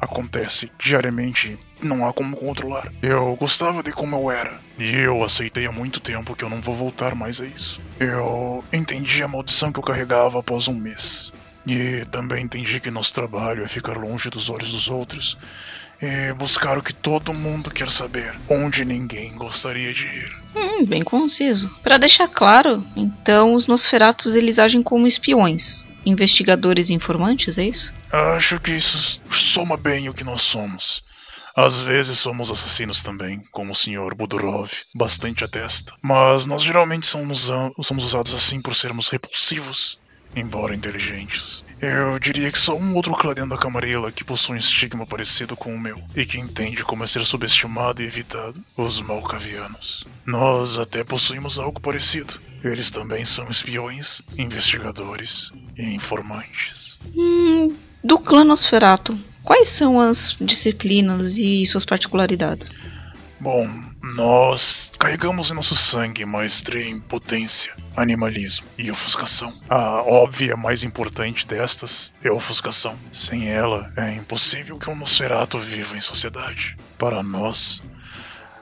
acontece 0.00 0.70
diariamente 0.78 1.58
e 1.82 1.84
não 1.84 2.06
há 2.06 2.12
como 2.12 2.36
controlar. 2.36 2.92
Eu 3.02 3.34
gostava 3.34 3.82
de 3.82 3.90
como 3.92 4.16
eu 4.16 4.30
era 4.30 4.56
e 4.78 4.94
eu 4.94 5.22
aceitei 5.22 5.66
há 5.66 5.72
muito 5.72 5.98
tempo 5.98 6.36
que 6.36 6.44
eu 6.44 6.48
não 6.48 6.60
vou 6.60 6.76
voltar 6.76 7.14
mais 7.14 7.40
a 7.40 7.44
isso. 7.44 7.80
Eu 7.98 8.62
entendi 8.72 9.22
a 9.22 9.28
maldição 9.28 9.72
que 9.72 9.80
eu 9.80 9.82
carregava 9.82 10.38
após 10.38 10.68
um 10.68 10.74
mês. 10.74 11.32
E 11.66 12.04
também 12.10 12.44
entendi 12.44 12.78
que 12.78 12.90
nosso 12.90 13.12
trabalho 13.12 13.64
é 13.64 13.68
ficar 13.68 13.96
longe 13.96 14.30
dos 14.30 14.48
olhos 14.48 14.70
dos 14.70 14.88
outros 14.88 15.36
e 16.00 16.32
buscar 16.34 16.78
o 16.78 16.82
que 16.82 16.92
todo 16.92 17.32
mundo 17.32 17.70
quer 17.70 17.90
saber, 17.90 18.34
onde 18.48 18.84
ninguém 18.84 19.34
gostaria 19.34 19.92
de 19.92 20.04
ir. 20.04 20.36
Hum, 20.54 20.84
bem 20.86 21.02
conciso. 21.02 21.68
Para 21.82 21.98
deixar 21.98 22.28
claro, 22.28 22.84
então 22.96 23.54
os 23.54 23.66
Nosferatos 23.66 24.34
eles 24.34 24.58
agem 24.58 24.82
como 24.82 25.06
espiões, 25.06 25.84
investigadores 26.06 26.90
e 26.90 26.94
informantes, 26.94 27.58
é 27.58 27.64
isso? 27.64 27.92
Acho 28.12 28.60
que 28.60 28.72
isso 28.72 29.20
soma 29.30 29.76
bem 29.76 30.08
o 30.08 30.14
que 30.14 30.24
nós 30.24 30.42
somos. 30.42 31.02
Às 31.56 31.82
vezes 31.82 32.18
somos 32.18 32.50
assassinos 32.50 33.00
também, 33.00 33.40
como 33.52 33.72
o 33.72 33.76
Sr. 33.76 34.14
Budurov 34.16 34.70
bastante 34.92 35.44
atesta. 35.44 35.92
Mas 36.02 36.46
nós 36.46 36.62
geralmente 36.62 37.06
somos, 37.06 37.48
somos 37.80 38.04
usados 38.04 38.34
assim 38.34 38.60
por 38.60 38.74
sermos 38.74 39.08
repulsivos 39.08 39.98
embora 40.36 40.74
inteligentes. 40.74 41.64
Eu 41.80 42.18
diria 42.18 42.50
que 42.50 42.58
só 42.58 42.76
um 42.76 42.94
outro 42.94 43.12
clã 43.12 43.34
dentro 43.34 43.50
da 43.50 43.58
Camarilla 43.58 44.10
que 44.10 44.24
possui 44.24 44.56
um 44.56 44.58
estigma 44.58 45.06
parecido 45.06 45.56
com 45.56 45.74
o 45.74 45.78
meu, 45.78 46.02
e 46.16 46.24
que 46.24 46.38
entende 46.38 46.82
como 46.84 47.04
é 47.04 47.06
ser 47.06 47.24
subestimado 47.24 48.02
e 48.02 48.06
evitado, 48.06 48.62
os 48.76 49.00
Malcavianos. 49.00 50.04
Nós 50.24 50.78
até 50.78 51.04
possuímos 51.04 51.58
algo 51.58 51.80
parecido. 51.80 52.34
Eles 52.62 52.90
também 52.90 53.24
são 53.24 53.50
espiões, 53.50 54.22
investigadores 54.38 55.52
e 55.76 55.94
informantes. 55.94 56.98
Hum, 57.14 57.68
do 58.02 58.18
clã 58.18 58.44
Nosferato, 58.44 59.18
quais 59.42 59.76
são 59.76 60.00
as 60.00 60.36
disciplinas 60.40 61.36
e 61.36 61.66
suas 61.66 61.84
particularidades? 61.84 62.70
Bom, 63.38 63.68
nós 64.12 64.92
carregamos 64.98 65.50
em 65.50 65.54
nosso 65.54 65.74
sangue 65.74 66.24
maestria 66.26 66.88
em 66.88 67.00
potência, 67.00 67.74
animalismo 67.96 68.66
e 68.76 68.90
ofuscação. 68.90 69.58
A 69.68 70.02
óbvia 70.02 70.56
mais 70.56 70.82
importante 70.82 71.46
destas 71.46 72.12
é 72.22 72.28
a 72.28 72.34
ofuscação. 72.34 72.96
Sem 73.10 73.48
ela, 73.48 73.92
é 73.96 74.12
impossível 74.12 74.78
que 74.78 74.90
um 74.90 74.94
Nosferatu 74.94 75.58
viva 75.58 75.96
em 75.96 76.00
sociedade. 76.00 76.76
Para 76.98 77.22
nós, 77.22 77.80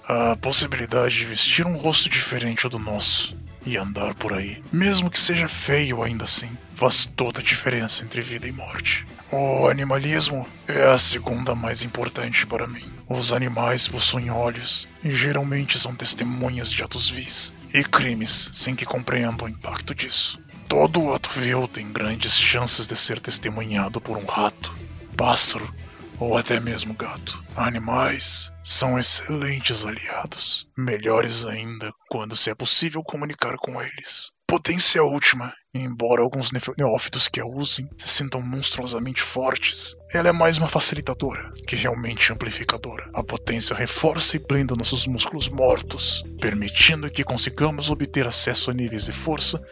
a 0.06 0.36
possibilidade 0.36 1.16
de 1.16 1.24
vestir 1.24 1.66
um 1.66 1.76
rosto 1.76 2.08
diferente 2.08 2.68
do 2.68 2.78
nosso 2.78 3.36
e 3.66 3.76
andar 3.76 4.14
por 4.14 4.32
aí, 4.32 4.62
mesmo 4.72 5.10
que 5.10 5.20
seja 5.20 5.48
feio 5.48 6.02
ainda 6.02 6.24
assim, 6.24 6.50
faz 6.74 7.04
toda 7.04 7.40
a 7.40 7.42
diferença 7.42 8.04
entre 8.04 8.20
vida 8.20 8.46
e 8.46 8.52
morte. 8.52 9.06
O 9.30 9.68
animalismo 9.68 10.46
é 10.68 10.84
a 10.84 10.98
segunda 10.98 11.54
mais 11.54 11.82
importante 11.82 12.46
para 12.46 12.66
mim. 12.66 12.92
Os 13.08 13.32
animais 13.32 13.88
possuem 13.88 14.30
olhos 14.30 14.86
e 15.02 15.14
geralmente 15.14 15.78
são 15.78 15.94
testemunhas 15.94 16.70
de 16.70 16.82
atos 16.82 17.08
vis 17.10 17.52
e 17.72 17.82
crimes 17.82 18.50
sem 18.52 18.74
que 18.74 18.84
compreendam 18.84 19.46
o 19.46 19.50
impacto 19.50 19.94
disso. 19.94 20.38
Todo 20.68 21.12
ato 21.12 21.30
vil 21.38 21.68
tem 21.68 21.92
grandes 21.92 22.38
chances 22.38 22.86
de 22.86 22.96
ser 22.96 23.20
testemunhado 23.20 24.00
por 24.00 24.16
um 24.16 24.24
rato, 24.24 24.74
pássaro 25.16 25.72
ou 26.18 26.36
até 26.36 26.60
mesmo 26.60 26.94
gato. 26.94 27.42
Animais 27.56 28.52
são 28.62 28.98
excelentes 28.98 29.84
aliados, 29.84 30.68
melhores 30.76 31.44
ainda 31.44 31.92
quando 32.08 32.36
se 32.36 32.50
é 32.50 32.54
possível 32.54 33.02
comunicar 33.02 33.56
com 33.56 33.80
eles. 33.82 34.30
Potência 34.46 35.02
última 35.02 35.52
embora 35.74 36.22
alguns 36.22 36.50
neófitos 36.76 37.28
que 37.28 37.40
a 37.40 37.46
usem 37.46 37.88
se 37.96 38.08
sintam 38.08 38.42
monstruosamente 38.42 39.22
fortes, 39.22 39.96
ela 40.12 40.28
é 40.28 40.32
mais 40.32 40.58
uma 40.58 40.68
facilitadora 40.68 41.50
que 41.66 41.74
realmente 41.74 42.30
amplificadora. 42.30 43.08
A 43.14 43.22
potência 43.22 43.74
reforça 43.74 44.36
e 44.36 44.38
blinda 44.38 44.76
nossos 44.76 45.06
músculos 45.06 45.48
mortos, 45.48 46.22
permitindo 46.38 47.10
que 47.10 47.24
consigamos 47.24 47.88
obter 47.88 48.26
acesso 48.26 48.70
a 48.70 48.74
níveis 48.74 49.06
de 49.06 49.12
força 49.12 49.62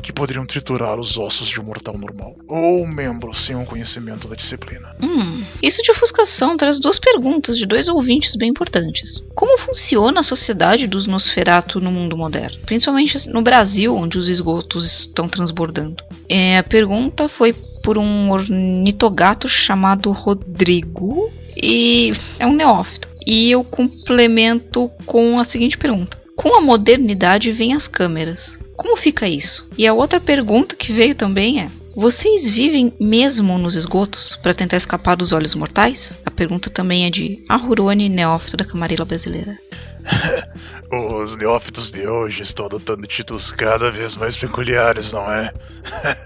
que 0.00 0.12
poderiam 0.12 0.46
triturar 0.46 1.00
os 1.00 1.18
ossos 1.18 1.48
de 1.48 1.60
um 1.60 1.64
mortal 1.64 1.98
normal, 1.98 2.36
ou 2.46 2.84
um 2.84 2.86
membro 2.86 3.34
sem 3.34 3.56
um 3.56 3.64
conhecimento 3.64 4.28
da 4.28 4.36
disciplina. 4.36 4.94
Hum, 5.02 5.44
isso 5.60 5.82
de 5.82 5.90
ofuscação 5.90 6.56
traz 6.56 6.78
duas 6.78 7.00
perguntas 7.00 7.58
de 7.58 7.66
dois 7.66 7.88
ouvintes 7.88 8.36
bem 8.36 8.50
importantes. 8.50 9.20
Como 9.34 9.58
funciona 9.66 10.20
a 10.20 10.22
sociedade 10.22 10.86
dos 10.86 11.08
Nosferatu 11.08 11.80
no 11.80 11.90
mundo 11.90 12.16
moderno? 12.16 12.60
Principalmente 12.64 13.28
no 13.28 13.42
Brasil, 13.42 13.96
onde 13.96 14.16
os 14.16 14.28
esgotos 14.28 15.00
estão 15.00 15.26
transbordando 15.26 15.47
transbordando. 15.48 16.04
É, 16.28 16.58
a 16.58 16.62
pergunta 16.62 17.28
foi 17.28 17.52
por 17.82 17.98
um 17.98 18.30
ornitogato 18.30 19.48
chamado 19.48 20.12
Rodrigo 20.12 21.30
e 21.56 22.12
é 22.38 22.46
um 22.46 22.54
neófito. 22.54 23.08
E 23.26 23.50
eu 23.50 23.64
complemento 23.64 24.90
com 25.06 25.38
a 25.38 25.44
seguinte 25.44 25.76
pergunta: 25.76 26.18
Com 26.36 26.56
a 26.56 26.60
modernidade 26.60 27.52
vem 27.52 27.74
as 27.74 27.88
câmeras. 27.88 28.58
Como 28.76 28.96
fica 28.96 29.28
isso? 29.28 29.68
E 29.76 29.86
a 29.86 29.92
outra 29.92 30.20
pergunta 30.20 30.76
que 30.76 30.92
veio 30.92 31.14
também 31.14 31.60
é: 31.60 31.68
vocês 32.00 32.48
vivem 32.52 32.94
mesmo 33.00 33.58
nos 33.58 33.74
esgotos 33.74 34.38
para 34.40 34.54
tentar 34.54 34.76
escapar 34.76 35.16
dos 35.16 35.32
olhos 35.32 35.56
mortais? 35.56 36.16
A 36.24 36.30
pergunta 36.30 36.70
também 36.70 37.04
é 37.04 37.10
de 37.10 37.44
Ahurone, 37.48 38.08
neófito 38.08 38.56
da 38.56 38.64
Camarilla 38.64 39.04
Brasileira. 39.04 39.58
Os 41.20 41.36
neófitos 41.36 41.90
de 41.90 42.06
hoje 42.06 42.44
estão 42.44 42.66
adotando 42.66 43.04
títulos 43.04 43.50
cada 43.50 43.90
vez 43.90 44.16
mais 44.16 44.36
peculiares, 44.36 45.12
não 45.12 45.28
é? 45.28 45.52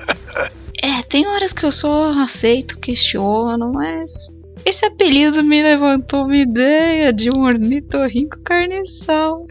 é, 0.82 1.02
tem 1.04 1.26
horas 1.26 1.54
que 1.54 1.64
eu 1.64 1.72
só 1.72 2.10
aceito, 2.20 2.78
questiono, 2.78 3.72
mas. 3.72 4.12
Esse 4.66 4.84
apelido 4.84 5.42
me 5.42 5.62
levantou 5.62 6.24
uma 6.24 6.36
ideia 6.36 7.14
de 7.14 7.30
um 7.34 7.44
ornitorrinco 7.44 8.38
carniçal. 8.44 9.46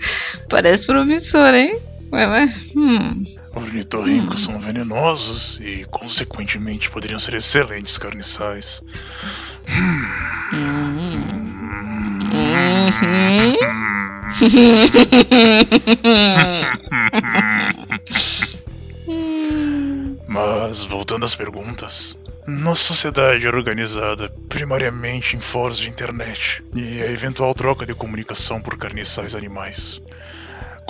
Parece 0.47 0.85
promissor, 0.85 1.51
hein? 1.55 1.81
Ué, 2.13 2.27
ué. 2.27 2.55
Hum. 2.75 3.23
Ornitorrincos 3.53 4.43
são 4.43 4.59
venenosos 4.59 5.59
e, 5.59 5.85
consequentemente, 5.91 6.89
poderiam 6.89 7.19
ser 7.19 7.33
excelentes 7.33 7.97
carniçais. 7.97 8.81
Mas, 20.27 20.83
voltando 20.85 21.25
às 21.25 21.35
perguntas. 21.35 22.17
Nossa 22.47 22.83
sociedade 22.85 23.45
é 23.45 23.49
organizada 23.49 24.29
primariamente 24.49 25.35
em 25.35 25.41
fóruns 25.41 25.77
de 25.77 25.89
internet 25.89 26.63
e 26.73 27.01
a 27.01 27.11
eventual 27.11 27.53
troca 27.53 27.85
de 27.85 27.93
comunicação 27.93 28.59
por 28.61 28.77
carniçais 28.77 29.35
animais. 29.35 30.01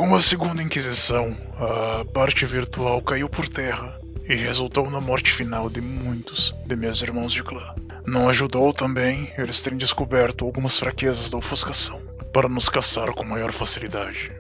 Com 0.02 0.16
a 0.16 0.20
Segunda 0.20 0.64
Inquisição, 0.64 1.38
a 1.60 2.04
parte 2.04 2.44
virtual 2.44 3.04
caiu 3.04 3.30
por 3.30 3.48
terra 3.48 4.02
e 4.28 4.34
resultou 4.34 4.90
na 4.90 5.00
morte 5.00 5.32
final 5.32 5.70
de 5.70 5.80
muitos 5.80 6.56
de 6.66 6.76
meus 6.76 7.04
irmãos 7.04 7.32
de 7.32 7.44
clã. 7.44 7.76
Não 8.08 8.28
ajudou 8.28 8.74
também 8.74 9.32
eles 9.38 9.62
terem 9.62 9.78
descoberto 9.78 10.44
algumas 10.44 10.80
fraquezas 10.80 11.30
da 11.30 11.38
ofuscação 11.38 12.02
para 12.34 12.50
nos 12.50 12.68
caçar 12.68 13.14
com 13.14 13.24
maior 13.24 13.52
facilidade. 13.52 14.32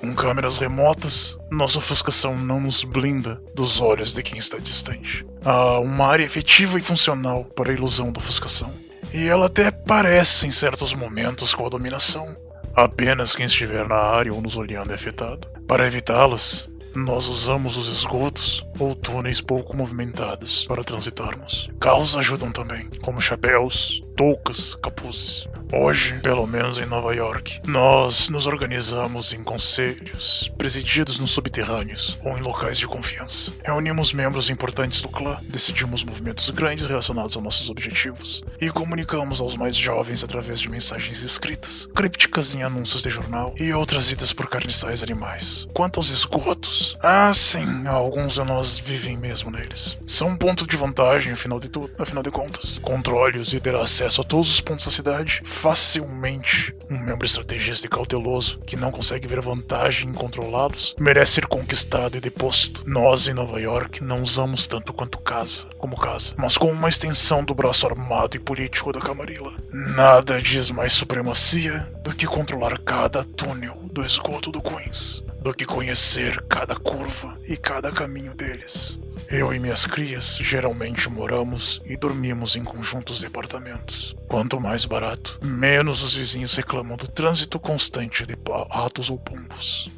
Com 0.00 0.14
câmeras 0.14 0.56
remotas, 0.56 1.38
nossa 1.50 1.76
ofuscação 1.76 2.34
não 2.34 2.58
nos 2.58 2.82
blinda 2.82 3.38
dos 3.54 3.82
olhos 3.82 4.14
de 4.14 4.22
quem 4.22 4.38
está 4.38 4.56
distante. 4.56 5.22
Há 5.44 5.80
uma 5.80 6.06
área 6.06 6.24
efetiva 6.24 6.78
e 6.78 6.82
funcional 6.82 7.44
para 7.44 7.70
a 7.70 7.74
ilusão 7.74 8.10
da 8.10 8.20
ofuscação. 8.20 8.72
E 9.12 9.28
ela 9.28 9.46
até 9.46 9.70
parece 9.70 10.46
em 10.46 10.50
certos 10.50 10.94
momentos 10.94 11.54
com 11.54 11.66
a 11.66 11.68
dominação. 11.68 12.47
Apenas 12.78 13.34
quem 13.34 13.46
estiver 13.46 13.88
na 13.88 13.96
área 13.96 14.32
ou 14.32 14.40
nos 14.40 14.56
olhando 14.56 14.92
é 14.92 14.94
afetado. 14.94 15.48
Para 15.66 15.88
evitá-las, 15.88 16.70
nós 16.94 17.26
usamos 17.26 17.76
os 17.76 17.88
esgotos 17.88 18.64
ou 18.78 18.94
túneis 18.94 19.40
pouco 19.40 19.76
movimentados 19.76 20.64
para 20.64 20.84
transitarmos. 20.84 21.68
Carros 21.80 22.16
ajudam 22.16 22.52
também, 22.52 22.88
como 23.02 23.20
chapéus, 23.20 24.00
toucas, 24.18 24.74
capuzes. 24.82 25.46
Hoje, 25.72 26.18
pelo 26.20 26.44
menos 26.44 26.78
em 26.78 26.86
Nova 26.86 27.14
York, 27.14 27.60
nós 27.68 28.28
nos 28.30 28.46
organizamos 28.46 29.32
em 29.32 29.44
conselhos, 29.44 30.50
presididos 30.58 31.20
nos 31.20 31.30
subterrâneos 31.30 32.18
ou 32.24 32.36
em 32.36 32.40
locais 32.40 32.78
de 32.78 32.86
confiança. 32.88 33.52
Reunimos 33.64 34.12
membros 34.12 34.50
importantes 34.50 35.00
do 35.02 35.08
clã, 35.08 35.38
decidimos 35.44 36.02
movimentos 36.02 36.50
grandes 36.50 36.86
relacionados 36.86 37.36
a 37.36 37.40
nossos 37.40 37.70
objetivos 37.70 38.42
e 38.60 38.70
comunicamos 38.70 39.40
aos 39.40 39.54
mais 39.54 39.76
jovens 39.76 40.24
através 40.24 40.58
de 40.58 40.68
mensagens 40.68 41.22
escritas, 41.22 41.86
crípticas 41.94 42.56
em 42.56 42.64
anúncios 42.64 43.02
de 43.02 43.10
jornal 43.10 43.54
e 43.56 43.72
outras 43.72 44.10
idas 44.10 44.32
por 44.32 44.48
carniçais 44.48 45.00
animais. 45.00 45.68
Quanto 45.72 46.00
aos 46.00 46.10
esgotos, 46.10 46.96
ah, 47.00 47.32
sim, 47.32 47.86
alguns 47.86 48.34
de 48.34 48.42
nós 48.42 48.80
vivem 48.80 49.16
mesmo 49.16 49.50
neles. 49.50 49.96
São 50.06 50.30
um 50.30 50.36
ponto 50.36 50.66
de 50.66 50.76
vantagem, 50.76 51.32
afinal 51.32 51.60
de 51.60 51.68
tudo, 51.68 51.92
afinal 51.98 52.22
de 52.22 52.32
contas. 52.32 52.78
Controle-os 52.82 53.52
e 53.52 53.60
ter 53.60 53.76
acesso 53.76 54.07
a 54.16 54.24
todos 54.24 54.48
os 54.48 54.60
pontos 54.60 54.86
da 54.86 54.92
cidade 54.92 55.42
facilmente. 55.44 56.74
Um 56.88 56.98
membro 56.98 57.26
estrategista 57.26 57.86
e 57.86 57.90
cauteloso 57.90 58.58
que 58.60 58.76
não 58.76 58.90
consegue 58.90 59.28
ver 59.28 59.40
vantagem 59.40 60.08
em 60.08 60.14
controlá-los 60.14 60.94
merece 60.98 61.32
ser 61.32 61.46
conquistado 61.46 62.16
e 62.16 62.20
deposto. 62.20 62.82
Nós 62.86 63.26
em 63.26 63.34
Nova 63.34 63.60
York 63.60 64.02
não 64.02 64.22
usamos 64.22 64.66
tanto 64.66 64.92
quanto 64.92 65.18
casa, 65.18 65.66
como 65.76 65.96
casa, 65.98 66.32
mas 66.36 66.56
como 66.56 66.72
uma 66.72 66.88
extensão 66.88 67.44
do 67.44 67.54
braço 67.54 67.86
armado 67.86 68.36
e 68.36 68.40
político 68.40 68.92
da 68.92 69.00
Camarilla. 69.00 69.52
Nada 69.72 70.40
diz 70.40 70.70
mais 70.70 70.92
supremacia 70.92 71.92
do 72.02 72.14
que 72.14 72.26
controlar 72.26 72.78
cada 72.78 73.24
túnel 73.24 73.78
do 73.92 74.02
esgoto 74.02 74.50
do 74.50 74.62
Queens, 74.62 75.24
do 75.42 75.52
que 75.52 75.64
conhecer 75.64 76.42
cada 76.48 76.76
curva 76.76 77.36
e 77.46 77.56
cada 77.56 77.90
caminho 77.90 78.34
deles. 78.34 79.00
Eu 79.30 79.52
e 79.52 79.58
minhas 79.58 79.84
crias 79.84 80.38
geralmente 80.40 81.06
moramos 81.10 81.82
e 81.84 81.98
dormimos 81.98 82.56
em 82.56 82.64
conjuntos 82.64 83.18
de 83.18 83.26
apartamentos. 83.26 84.16
Quanto 84.26 84.58
mais 84.58 84.86
barato, 84.86 85.38
menos 85.42 86.02
os 86.02 86.14
vizinhos 86.14 86.54
reclamam 86.54 86.96
do 86.96 87.06
trânsito 87.06 87.60
constante 87.60 88.24
de 88.24 88.34
ratos 88.70 89.10
ou 89.10 89.18
pombos. 89.18 89.90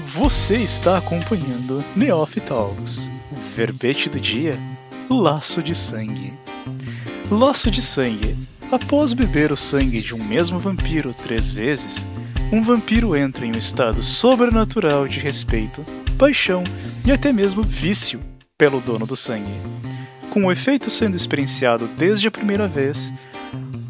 Você 0.00 0.56
está 0.56 0.98
acompanhando 0.98 1.84
Neof 1.94 2.40
Talks, 2.40 3.08
o 3.30 3.36
verbete 3.36 4.08
do 4.08 4.18
dia, 4.18 4.58
Laço 5.08 5.62
de 5.62 5.76
Sangue. 5.76 6.43
Laço 7.30 7.70
de 7.70 7.80
Sangue. 7.80 8.36
Após 8.70 9.14
beber 9.14 9.50
o 9.50 9.56
sangue 9.56 10.00
de 10.00 10.14
um 10.14 10.22
mesmo 10.22 10.58
vampiro 10.58 11.14
três 11.14 11.50
vezes, 11.50 12.04
um 12.52 12.62
vampiro 12.62 13.16
entra 13.16 13.46
em 13.46 13.54
um 13.54 13.58
estado 13.58 14.02
sobrenatural 14.02 15.08
de 15.08 15.20
respeito, 15.20 15.82
paixão 16.18 16.62
e 17.04 17.10
até 17.10 17.32
mesmo 17.32 17.62
vício 17.62 18.20
pelo 18.58 18.80
dono 18.80 19.06
do 19.06 19.16
sangue, 19.16 19.50
com 20.30 20.44
o 20.44 20.52
efeito 20.52 20.90
sendo 20.90 21.16
experienciado 21.16 21.88
desde 21.98 22.28
a 22.28 22.30
primeira 22.30 22.68
vez, 22.68 23.12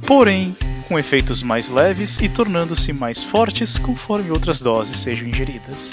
porém 0.06 0.56
com 0.88 0.98
efeitos 0.98 1.42
mais 1.42 1.68
leves 1.68 2.18
e 2.20 2.28
tornando-se 2.28 2.92
mais 2.92 3.24
fortes 3.24 3.78
conforme 3.78 4.30
outras 4.30 4.60
doses 4.60 4.98
sejam 4.98 5.26
ingeridas. 5.26 5.90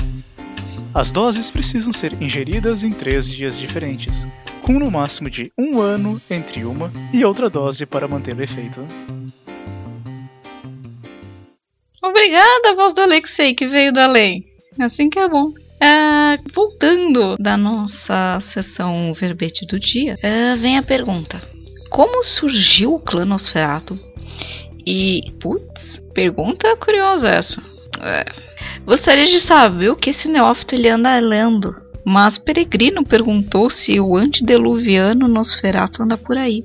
As 0.93 1.11
doses 1.11 1.49
precisam 1.49 1.91
ser 1.91 2.13
ingeridas 2.21 2.83
em 2.83 2.91
três 2.91 3.31
dias 3.31 3.57
diferentes, 3.57 4.27
com 4.61 4.73
no 4.73 4.89
máximo 4.91 5.29
de 5.29 5.51
um 5.57 5.81
ano 5.81 6.21
entre 6.29 6.63
uma 6.63 6.91
e 7.13 7.25
outra 7.25 7.49
dose 7.49 7.85
para 7.85 8.07
manter 8.07 8.35
o 8.35 8.41
efeito. 8.41 8.85
Obrigada, 12.01 12.75
voz 12.75 12.93
do 12.93 13.01
Alexei, 13.01 13.53
que 13.53 13.67
veio 13.67 13.91
do 13.91 13.99
além. 13.99 14.45
Assim 14.79 15.09
que 15.09 15.19
é 15.19 15.27
bom. 15.27 15.51
É, 15.79 16.37
voltando 16.53 17.35
da 17.37 17.57
nossa 17.57 18.39
sessão 18.53 19.13
verbete 19.13 19.65
do 19.65 19.79
dia, 19.79 20.17
é, 20.21 20.55
vem 20.55 20.77
a 20.77 20.83
pergunta: 20.83 21.41
Como 21.89 22.23
surgiu 22.23 22.95
o 22.95 22.99
clã 22.99 23.25
Nosferatu? 23.25 23.99
E, 24.85 25.31
putz, 25.39 26.01
pergunta 26.13 26.75
curiosa 26.77 27.29
essa. 27.29 27.61
É, 28.01 28.25
Gostaria 28.85 29.25
de 29.25 29.41
saber 29.41 29.89
o 29.89 29.95
que 29.95 30.09
esse 30.09 30.27
neófito 30.27 30.75
ele 30.75 30.89
anda 30.89 31.17
lendo. 31.19 31.73
Mas 32.03 32.37
Peregrino 32.37 33.05
perguntou 33.05 33.69
se 33.69 33.99
o 33.99 34.15
antediluviano 34.15 35.27
Nosferato 35.27 36.03
anda 36.03 36.17
por 36.17 36.37
aí. 36.37 36.63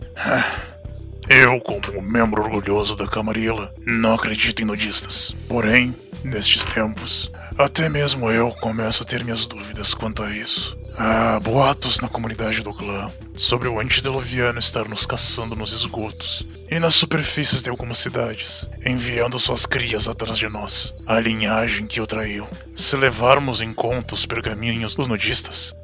Eu, 1.29 1.61
como 1.61 2.01
membro 2.01 2.43
orgulhoso 2.43 2.97
da 2.97 3.07
Camarilla, 3.07 3.73
não 3.85 4.15
acredito 4.15 4.63
em 4.63 4.65
nudistas. 4.65 5.35
Porém, 5.49 5.95
nestes 6.23 6.65
tempos, 6.67 7.31
até 7.59 7.89
mesmo 7.89 8.31
eu 8.31 8.51
começo 8.61 9.03
a 9.03 9.07
ter 9.07 9.25
minhas 9.25 9.47
dúvidas 9.47 9.95
quanto 9.95 10.23
a 10.23 10.31
isso. 10.31 10.77
Há 10.97 11.39
boatos 11.41 12.01
na 12.01 12.09
comunidade 12.09 12.63
do 12.63 12.73
clã 12.73 13.11
sobre 13.35 13.69
o 13.69 13.79
antediluviano 13.79 14.59
estar 14.59 14.89
nos 14.89 15.05
caçando 15.05 15.55
nos 15.55 15.73
esgotos 15.73 16.47
e 16.71 16.79
nas 16.79 16.95
superfícies 16.95 17.63
de 17.63 17.69
algumas 17.69 17.99
cidades, 17.99 18.69
enviando 18.85 19.39
suas 19.39 19.67
crias 19.67 20.09
atrás 20.09 20.39
de 20.39 20.49
nós, 20.49 20.95
a 21.07 21.21
linhagem 21.21 21.87
que 21.87 22.01
o 22.01 22.07
traiu. 22.07 22.49
Se 22.75 22.97
levarmos 22.97 23.61
em 23.61 23.73
conta 23.73 24.15
os 24.15 24.25
pergaminhos 24.25 24.95
dos 24.95 25.07
nudistas, 25.07 25.75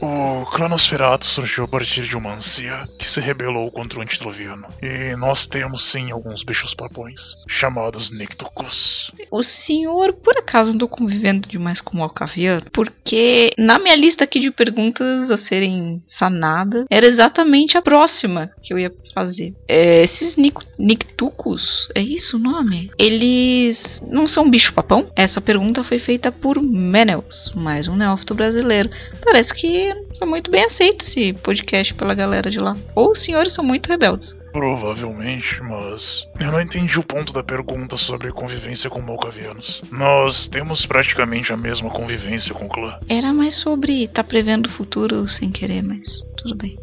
o 0.00 0.46
Clanosferato 0.46 1.24
surgiu 1.26 1.64
a 1.64 1.68
partir 1.68 2.02
de 2.02 2.16
uma 2.16 2.34
ancia 2.34 2.86
que 2.98 3.08
se 3.08 3.20
rebelou 3.20 3.70
contra 3.70 3.98
o 3.98 4.02
Antediluviano. 4.02 4.66
E 4.82 5.16
nós 5.16 5.46
temos 5.46 5.84
sim 5.84 6.10
alguns 6.10 6.42
bichos 6.42 6.74
papões, 6.74 7.36
chamados 7.48 8.10
Nictocus. 8.10 9.12
O 9.30 9.42
senhor, 9.42 10.12
por 10.12 10.36
acaso, 10.36 10.70
andou 10.70 10.88
convivendo 10.88 11.48
demais 11.48 11.80
com 11.80 11.98
o 11.98 12.02
Alcaviano? 12.02 12.66
Porque 12.72 13.50
na 13.58 13.78
minha 13.78 13.96
lista 13.96 14.24
aqui 14.24 14.40
de 14.40 14.50
perguntas 14.50 15.30
a 15.30 15.36
serem 15.36 16.02
sanadas, 16.06 16.84
era 16.90 17.06
exatamente 17.06 17.76
a 17.76 17.82
próxima 17.82 18.50
que 18.62 18.72
eu 18.72 18.78
ia 18.78 18.92
fazer. 19.14 19.54
É, 19.68 20.02
esses 20.02 20.36
Nictucus, 20.78 21.88
é 21.94 22.00
isso 22.00 22.36
o 22.36 22.40
nome? 22.40 22.90
Eles 22.98 24.00
não 24.02 24.28
são 24.28 24.50
bicho 24.50 24.72
papão? 24.72 25.10
Essa 25.16 25.40
pergunta 25.40 25.84
foi 25.84 25.98
feita 25.98 26.30
por 26.32 26.60
Menels, 26.62 27.52
mais 27.54 27.88
um 27.88 27.96
neófito 27.96 28.34
brasileiro. 28.34 28.90
Parece 29.22 29.52
que 29.54 29.83
foi 30.18 30.28
muito 30.28 30.50
bem 30.50 30.64
aceito 30.64 31.04
esse 31.04 31.32
podcast 31.34 31.94
pela 31.94 32.14
galera 32.14 32.50
de 32.50 32.58
lá. 32.58 32.76
Ou 32.94 33.12
os 33.12 33.24
senhores 33.24 33.52
são 33.52 33.64
muito 33.64 33.88
rebeldes. 33.88 34.34
Provavelmente, 34.52 35.60
mas 35.62 36.26
eu 36.38 36.52
não 36.52 36.60
entendi 36.60 36.98
o 36.98 37.02
ponto 37.02 37.32
da 37.32 37.42
pergunta 37.42 37.96
sobre 37.96 38.30
convivência 38.30 38.88
com 38.88 39.00
malcavianos. 39.00 39.82
Nós 39.90 40.46
temos 40.46 40.86
praticamente 40.86 41.52
a 41.52 41.56
mesma 41.56 41.90
convivência 41.90 42.54
com 42.54 42.66
o 42.66 42.68
clã. 42.68 42.98
Era 43.08 43.32
mais 43.32 43.56
sobre 43.56 44.04
estar 44.04 44.22
tá 44.22 44.28
prevendo 44.28 44.66
o 44.66 44.70
futuro 44.70 45.28
sem 45.28 45.50
querer, 45.50 45.82
mas 45.82 46.22
tudo 46.36 46.54
bem. 46.54 46.78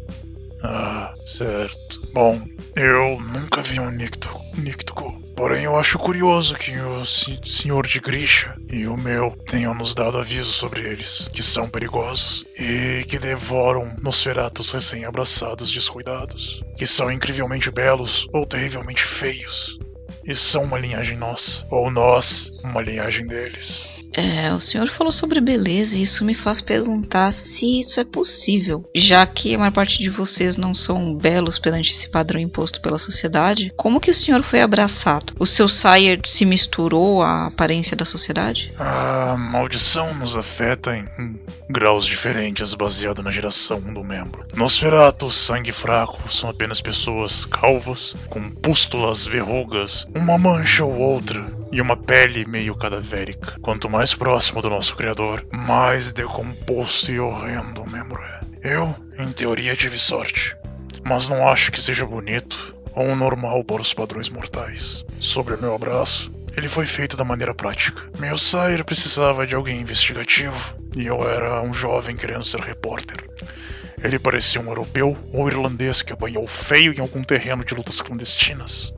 Ah, 0.62 1.14
certo. 1.20 2.00
Bom, 2.12 2.40
eu 2.76 3.18
nunca 3.32 3.62
vi 3.62 3.80
um 3.80 3.90
Nicto, 3.90 4.28
Nictoco. 4.56 5.20
Porém, 5.36 5.64
eu 5.64 5.76
acho 5.76 5.98
curioso 5.98 6.54
que 6.54 6.72
o 6.78 7.04
senhor 7.04 7.86
de 7.86 8.00
Grisha 8.00 8.54
e 8.70 8.86
o 8.86 8.96
meu 8.96 9.36
tenham 9.46 9.74
nos 9.74 9.94
dado 9.94 10.18
aviso 10.18 10.52
sobre 10.52 10.82
eles, 10.82 11.28
que 11.32 11.42
são 11.42 11.68
perigosos 11.68 12.44
e 12.58 13.04
que 13.08 13.18
devoram 13.18 13.96
Nosferatos 14.00 14.72
recém-abraçados 14.72 15.72
descuidados, 15.72 16.62
que 16.76 16.86
são 16.86 17.10
incrivelmente 17.10 17.70
belos 17.70 18.26
ou 18.32 18.46
terrivelmente 18.46 19.04
feios, 19.04 19.78
e 20.24 20.34
são 20.34 20.64
uma 20.64 20.78
linhagem 20.78 21.16
nossa, 21.16 21.66
ou 21.70 21.90
nós, 21.90 22.50
uma 22.62 22.80
linhagem 22.80 23.26
deles. 23.26 23.91
É, 24.14 24.52
o 24.52 24.60
senhor 24.60 24.88
falou 24.90 25.12
sobre 25.12 25.40
beleza 25.40 25.96
e 25.96 26.02
isso 26.02 26.24
me 26.24 26.34
faz 26.34 26.60
perguntar 26.60 27.32
se 27.32 27.80
isso 27.80 27.98
é 27.98 28.04
possível. 28.04 28.84
Já 28.94 29.24
que 29.26 29.54
a 29.54 29.58
maior 29.58 29.72
parte 29.72 29.98
de 29.98 30.10
vocês 30.10 30.56
não 30.56 30.74
são 30.74 31.16
belos 31.16 31.58
perante 31.58 31.92
esse 31.92 32.08
padrão 32.10 32.40
imposto 32.40 32.80
pela 32.80 32.98
sociedade, 32.98 33.72
como 33.76 34.00
que 34.00 34.10
o 34.10 34.14
senhor 34.14 34.42
foi 34.44 34.60
abraçado? 34.60 35.32
O 35.38 35.46
seu 35.46 35.68
sire 35.68 36.20
se 36.26 36.44
misturou 36.44 37.22
à 37.22 37.46
aparência 37.46 37.96
da 37.96 38.04
sociedade? 38.04 38.72
A 38.78 39.36
maldição 39.36 40.12
nos 40.14 40.36
afeta 40.36 40.96
em 40.96 41.06
graus 41.70 42.04
diferentes 42.04 42.74
baseado 42.74 43.22
na 43.22 43.30
geração 43.30 43.80
do 43.80 44.04
membro. 44.04 44.44
Nosferatos, 44.54 45.34
sangue 45.34 45.72
fraco, 45.72 46.30
são 46.30 46.50
apenas 46.50 46.80
pessoas 46.80 47.44
calvas, 47.46 48.14
com 48.28 48.50
pústulas, 48.50 49.26
verrugas, 49.26 50.06
uma 50.14 50.36
mancha 50.36 50.84
ou 50.84 50.98
outra 50.98 51.61
e 51.72 51.80
uma 51.80 51.96
pele 51.96 52.44
meio 52.44 52.76
cadavérica. 52.76 53.58
Quanto 53.62 53.88
mais 53.88 54.14
próximo 54.14 54.60
do 54.60 54.68
nosso 54.68 54.94
Criador, 54.94 55.44
mais 55.50 56.12
decomposto 56.12 57.10
e 57.10 57.18
horrendo 57.18 57.82
o 57.82 57.90
membro 57.90 58.22
é. 58.22 58.40
Eu, 58.62 58.94
em 59.18 59.32
teoria, 59.32 59.74
tive 59.74 59.98
sorte, 59.98 60.54
mas 61.02 61.28
não 61.28 61.48
acho 61.48 61.72
que 61.72 61.80
seja 61.80 62.06
bonito 62.06 62.76
ou 62.94 63.16
normal 63.16 63.64
para 63.64 63.80
os 63.80 63.94
padrões 63.94 64.28
mortais. 64.28 65.02
Sobre 65.18 65.56
meu 65.56 65.74
abraço, 65.74 66.30
ele 66.54 66.68
foi 66.68 66.84
feito 66.84 67.16
da 67.16 67.24
maneira 67.24 67.54
prática. 67.54 68.02
Meu 68.18 68.36
sire 68.36 68.84
precisava 68.84 69.46
de 69.46 69.54
alguém 69.54 69.80
investigativo 69.80 70.76
e 70.94 71.06
eu 71.06 71.26
era 71.26 71.62
um 71.62 71.72
jovem 71.72 72.14
querendo 72.14 72.44
ser 72.44 72.60
repórter. 72.60 73.16
Ele 74.04 74.18
parecia 74.18 74.60
um 74.60 74.66
europeu 74.66 75.16
ou 75.32 75.48
irlandês 75.48 76.02
que 76.02 76.12
apanhou 76.12 76.46
feio 76.46 76.92
em 76.92 77.00
algum 77.00 77.22
terreno 77.22 77.64
de 77.64 77.74
lutas 77.74 78.00
clandestinas. 78.00 78.92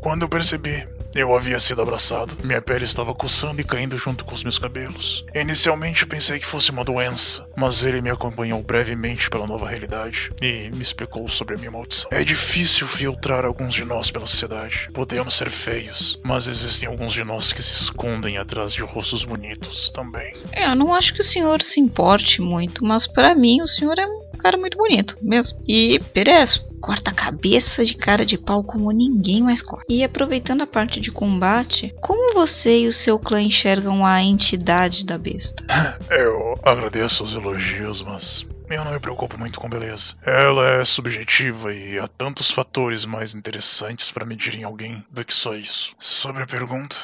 Quando 0.00 0.22
eu 0.22 0.28
percebi 0.28 0.88
Eu 1.14 1.34
havia 1.34 1.58
sido 1.58 1.82
abraçado. 1.82 2.36
Minha 2.44 2.60
pele 2.60 2.84
estava 2.84 3.14
coçando 3.14 3.60
e 3.60 3.64
caindo 3.64 3.96
junto 3.96 4.24
com 4.24 4.34
os 4.34 4.42
meus 4.42 4.58
cabelos. 4.58 5.24
Inicialmente 5.34 6.06
pensei 6.06 6.38
que 6.38 6.46
fosse 6.46 6.70
uma 6.70 6.84
doença, 6.84 7.46
mas 7.56 7.82
ele 7.82 8.00
me 8.00 8.10
acompanhou 8.10 8.62
brevemente 8.62 9.30
pela 9.30 9.46
nova 9.46 9.68
realidade 9.68 10.30
e 10.40 10.70
me 10.70 10.82
explicou 10.82 11.28
sobre 11.28 11.54
a 11.54 11.58
minha 11.58 11.70
maldição. 11.70 12.10
É 12.12 12.22
difícil 12.22 12.86
filtrar 12.86 13.44
alguns 13.44 13.74
de 13.74 13.84
nós 13.84 14.10
pela 14.10 14.26
sociedade. 14.26 14.88
Podemos 14.92 15.34
ser 15.34 15.50
feios, 15.50 16.18
mas 16.22 16.46
existem 16.46 16.88
alguns 16.88 17.14
de 17.14 17.24
nós 17.24 17.52
que 17.52 17.62
se 17.62 17.72
escondem 17.72 18.36
atrás 18.38 18.72
de 18.72 18.82
rostos 18.82 19.24
bonitos 19.24 19.90
também. 19.90 20.36
É, 20.52 20.70
eu 20.70 20.76
não 20.76 20.94
acho 20.94 21.14
que 21.14 21.20
o 21.20 21.24
senhor 21.24 21.62
se 21.62 21.80
importe 21.80 22.40
muito, 22.40 22.84
mas 22.84 23.06
para 23.06 23.34
mim 23.34 23.62
o 23.62 23.66
senhor 23.66 23.98
é 23.98 24.06
um 24.06 24.38
cara 24.38 24.56
muito 24.56 24.76
bonito 24.76 25.16
mesmo. 25.22 25.58
E 25.66 25.98
Perez, 26.12 26.60
corta 26.80 27.10
a 27.10 27.14
cabeça 27.14 27.84
de 27.84 27.94
cara 27.94 28.24
de 28.24 28.38
pau 28.38 28.62
como 28.62 28.90
ninguém 28.90 29.42
mais 29.42 29.62
corta. 29.62 29.84
E 29.88 30.02
aproveitando 30.02 30.62
a 30.62 30.66
parte 30.66 31.00
de 31.00 31.10
combate, 31.10 31.94
como 32.00 32.34
você 32.34 32.80
e 32.80 32.86
o 32.86 32.92
seu 32.92 33.18
clã 33.18 33.40
enxergam 33.40 34.04
a 34.04 34.22
entidade 34.22 35.04
da 35.04 35.18
besta? 35.18 35.64
Eu 36.10 36.58
agradeço 36.62 37.24
os 37.24 37.34
elogios, 37.34 38.02
mas 38.02 38.46
eu 38.70 38.84
não 38.84 38.92
me 38.92 39.00
preocupo 39.00 39.38
muito 39.38 39.58
com 39.58 39.68
beleza. 39.68 40.14
Ela 40.24 40.72
é 40.72 40.84
subjetiva 40.84 41.72
e 41.72 41.98
há 41.98 42.06
tantos 42.06 42.50
fatores 42.50 43.06
mais 43.06 43.34
interessantes 43.34 44.12
para 44.12 44.26
medir 44.26 44.54
em 44.54 44.64
alguém 44.64 45.02
do 45.10 45.24
que 45.24 45.32
só 45.32 45.54
isso. 45.54 45.94
Sobre 45.98 46.42
a 46.42 46.46
pergunta, 46.46 46.96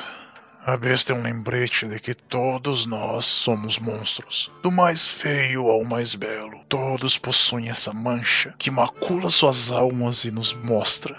a 0.67 0.79
besta 0.79 1.13
é 1.13 1.17
um 1.17 1.23
lembrete 1.23 1.87
de 1.87 2.01
que 2.01 2.15
todos 2.15 2.87
nós 2.87 3.27
somos 3.27 3.79
monstros. 3.79 4.51
Do 4.63 4.73
mais 4.73 5.07
feio 5.07 5.69
ao 5.69 5.85
mais 5.85 6.15
belo, 6.15 6.59
todos 6.71 7.19
possuem 7.19 7.69
essa 7.69 7.93
mancha 7.93 8.55
que 8.59 8.71
macula 8.71 9.29
suas 9.29 9.71
almas 9.71 10.25
e 10.25 10.31
nos 10.31 10.55
mostra 10.55 11.19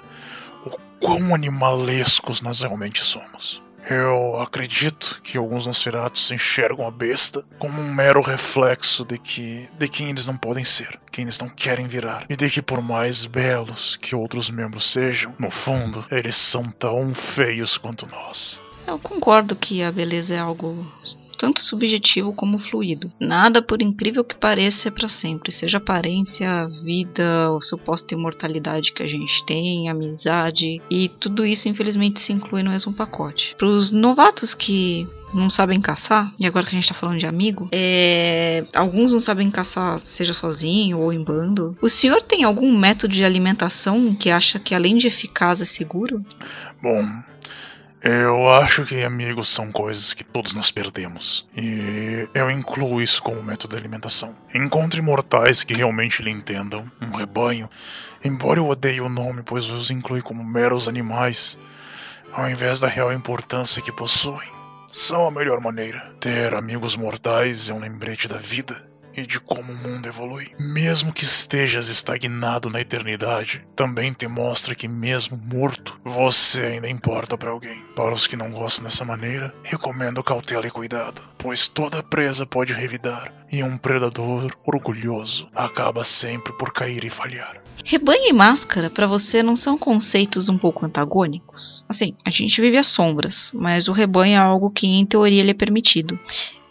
o 0.65 0.71
quão 0.99 1.36
animalescos 1.36 2.41
nós 2.41 2.62
realmente 2.62 3.03
somos. 3.03 3.62
Eu 3.88 4.39
acredito 4.41 5.21
que 5.23 5.38
alguns 5.38 5.67
Nosferatus 5.67 6.31
enxergam 6.31 6.88
a 6.88 6.89
besta 6.89 7.45
como 7.60 7.79
um 7.79 7.93
mero 7.93 8.19
reflexo 8.19 9.05
de 9.05 9.19
que 9.19 9.69
de 9.77 9.88
quem 9.88 10.10
eles 10.10 10.25
não 10.25 10.36
podem 10.36 10.63
ser, 10.63 10.99
quem 11.12 11.21
eles 11.21 11.38
não 11.38 11.49
querem 11.49 11.88
virar, 11.88 12.25
e 12.27 12.36
de 12.36 12.49
que 12.49 12.63
por 12.63 12.81
mais 12.81 13.27
belos 13.27 13.95
que 13.97 14.15
outros 14.15 14.49
membros 14.49 14.86
sejam, 14.89 15.36
no 15.38 15.51
fundo, 15.51 16.03
eles 16.10 16.36
são 16.36 16.63
tão 16.71 17.13
feios 17.13 17.77
quanto 17.77 18.08
nós. 18.08 18.60
Eu 18.87 18.99
concordo 18.99 19.55
que 19.55 19.81
a 19.81 19.91
beleza 19.91 20.33
é 20.33 20.39
algo 20.39 20.85
tanto 21.37 21.61
subjetivo 21.61 22.33
como 22.33 22.57
fluido. 22.57 23.11
Nada, 23.19 23.61
por 23.61 23.81
incrível 23.81 24.23
que 24.23 24.35
pareça, 24.35 24.87
é 24.87 24.91
para 24.91 25.09
sempre. 25.09 25.51
Seja 25.51 25.77
aparência, 25.77 26.67
vida, 26.83 27.51
ou 27.51 27.61
suposta 27.61 28.13
imortalidade 28.13 28.93
que 28.93 29.03
a 29.03 29.07
gente 29.07 29.45
tem, 29.45 29.89
amizade, 29.89 30.81
e 30.89 31.09
tudo 31.19 31.45
isso 31.45 31.67
infelizmente 31.67 32.19
se 32.19 32.31
inclui 32.31 32.63
no 32.63 32.71
mesmo 32.71 32.93
pacote. 32.93 33.55
Para 33.57 33.67
os 33.67 33.91
novatos 33.91 34.53
que 34.53 35.07
não 35.33 35.49
sabem 35.49 35.81
caçar, 35.81 36.31
e 36.39 36.47
agora 36.47 36.65
que 36.65 36.75
a 36.75 36.79
gente 36.79 36.87
tá 36.87 36.95
falando 36.95 37.19
de 37.19 37.25
amigo, 37.25 37.67
é... 37.71 38.65
alguns 38.73 39.11
não 39.11 39.19
sabem 39.19 39.51
caçar, 39.51 39.99
seja 39.99 40.33
sozinho 40.33 40.99
ou 40.99 41.11
em 41.11 41.23
bando. 41.23 41.77
O 41.81 41.89
senhor 41.89 42.21
tem 42.21 42.43
algum 42.43 42.77
método 42.77 43.13
de 43.13 43.25
alimentação 43.25 44.15
que 44.15 44.29
acha 44.29 44.59
que 44.59 44.73
além 44.73 44.95
de 44.97 45.07
eficaz 45.07 45.61
é 45.61 45.65
seguro? 45.65 46.23
Bom, 46.81 47.03
eu 48.07 48.47
acho 48.47 48.85
que 48.85 49.03
amigos 49.03 49.49
são 49.49 49.71
coisas 49.71 50.13
que 50.13 50.23
todos 50.23 50.53
nós 50.53 50.69
perdemos. 50.69 51.47
E 51.57 52.29
eu 52.35 52.51
incluo 52.51 53.01
isso 53.01 53.19
como 53.23 53.41
método 53.41 53.73
de 53.75 53.81
alimentação. 53.81 54.35
Encontre 54.53 55.01
mortais 55.01 55.63
que 55.63 55.73
realmente 55.73 56.21
lhe 56.21 56.29
entendam, 56.29 56.85
um 57.01 57.15
rebanho. 57.15 57.67
Embora 58.23 58.59
eu 58.59 58.69
odeie 58.69 59.01
o 59.01 59.09
nome, 59.09 59.41
pois 59.43 59.65
os 59.71 59.89
inclui 59.89 60.21
como 60.21 60.43
meros 60.43 60.87
animais, 60.87 61.57
ao 62.31 62.47
invés 62.47 62.79
da 62.79 62.87
real 62.87 63.11
importância 63.11 63.81
que 63.81 63.91
possuem. 63.91 64.53
São 64.87 65.25
a 65.25 65.31
melhor 65.31 65.59
maneira. 65.59 66.13
Ter 66.19 66.53
amigos 66.53 66.95
mortais 66.95 67.69
é 67.69 67.73
um 67.73 67.79
lembrete 67.79 68.27
da 68.27 68.37
vida 68.37 68.85
e 69.15 69.25
de 69.25 69.39
como 69.39 69.71
o 69.71 69.75
mundo 69.75 70.08
evolui. 70.08 70.51
Mesmo 70.60 71.13
que 71.13 71.23
estejas 71.23 71.89
estagnado 71.89 72.69
na 72.69 72.82
eternidade, 72.82 73.65
também 73.75 74.13
te 74.13 74.28
mostra 74.28 74.75
que, 74.75 74.88
mesmo 74.88 75.38
morto, 75.38 75.99
você 76.04 76.62
ainda 76.62 76.89
importa 76.89 77.38
para 77.38 77.49
alguém. 77.49 77.84
Para 77.95 78.13
os 78.13 78.28
que 78.28 78.36
não 78.36 78.51
gostam 78.51 78.84
dessa 78.84 79.06
maneira, 79.06 79.54
recomendo 79.63 80.23
cautela 80.23 80.67
e 80.67 80.71
cuidado, 80.71 81.21
pois 81.38 81.67
toda 81.67 82.04
presa 82.04 82.45
pode 82.45 82.73
revidar, 82.73 83.32
e 83.51 83.63
um 83.63 83.78
predador 83.78 84.51
orgulhoso 84.65 85.47
acaba 85.56 86.04
sempre 86.04 86.54
por 86.54 86.73
cair 86.73 87.04
e 87.04 87.10
falhar. 87.10 87.62
Rebanho 87.84 88.30
e 88.30 88.34
máscara 88.34 88.89
para 88.89 89.06
você 89.06 89.43
não 89.43 89.56
são 89.56 89.78
conceitos 89.78 90.49
um 90.49 90.58
pouco 90.58 90.86
antagônicos? 90.86 91.86
Assim, 91.88 92.15
a 92.25 92.32
gente 92.32 92.60
vive 92.60 92.78
às 92.78 92.88
sombras, 92.88 93.51
mas 93.54 93.88
o 93.88 93.91
rebanho 93.91 94.34
é 94.34 94.38
algo 94.38 94.71
que 94.71 94.88
em 94.88 95.06
teoria 95.06 95.43
lhe 95.43 95.51
é 95.51 95.54
permitido. 95.54 96.19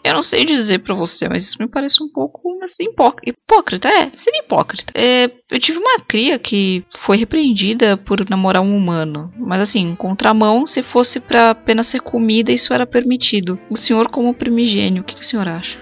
Eu 0.05 0.13
não 0.13 0.21
sei 0.21 0.45
dizer 0.45 0.83
para 0.83 0.93
você, 0.93 1.27
mas 1.27 1.45
isso 1.45 1.57
me 1.59 1.67
parece 1.67 1.95
um 2.03 2.07
pouco 2.07 2.39
assim, 2.63 2.91
hipócrita. 3.27 3.87
É, 3.87 4.11
seria 4.15 4.43
hipócrita. 4.43 4.93
É, 4.95 5.25
eu 5.25 5.59
tive 5.59 5.79
uma 5.79 5.99
cria 5.99 6.37
que 6.37 6.85
foi 7.03 7.17
repreendida 7.17 7.97
por 7.97 8.23
namorar 8.29 8.61
um 8.61 8.77
humano. 8.77 9.33
Mas 9.35 9.61
assim, 9.61 9.95
contramão, 9.95 10.67
se 10.67 10.83
fosse 10.83 11.19
para 11.19 11.49
apenas 11.49 11.87
ser 11.87 12.01
comida, 12.01 12.51
isso 12.51 12.71
era 12.71 12.85
permitido. 12.85 13.59
O 13.67 13.75
senhor, 13.75 14.11
como 14.11 14.31
primigênio, 14.31 15.01
o 15.01 15.05
que, 15.05 15.15
que 15.15 15.21
o 15.21 15.25
senhor 15.25 15.47
acha? 15.47 15.75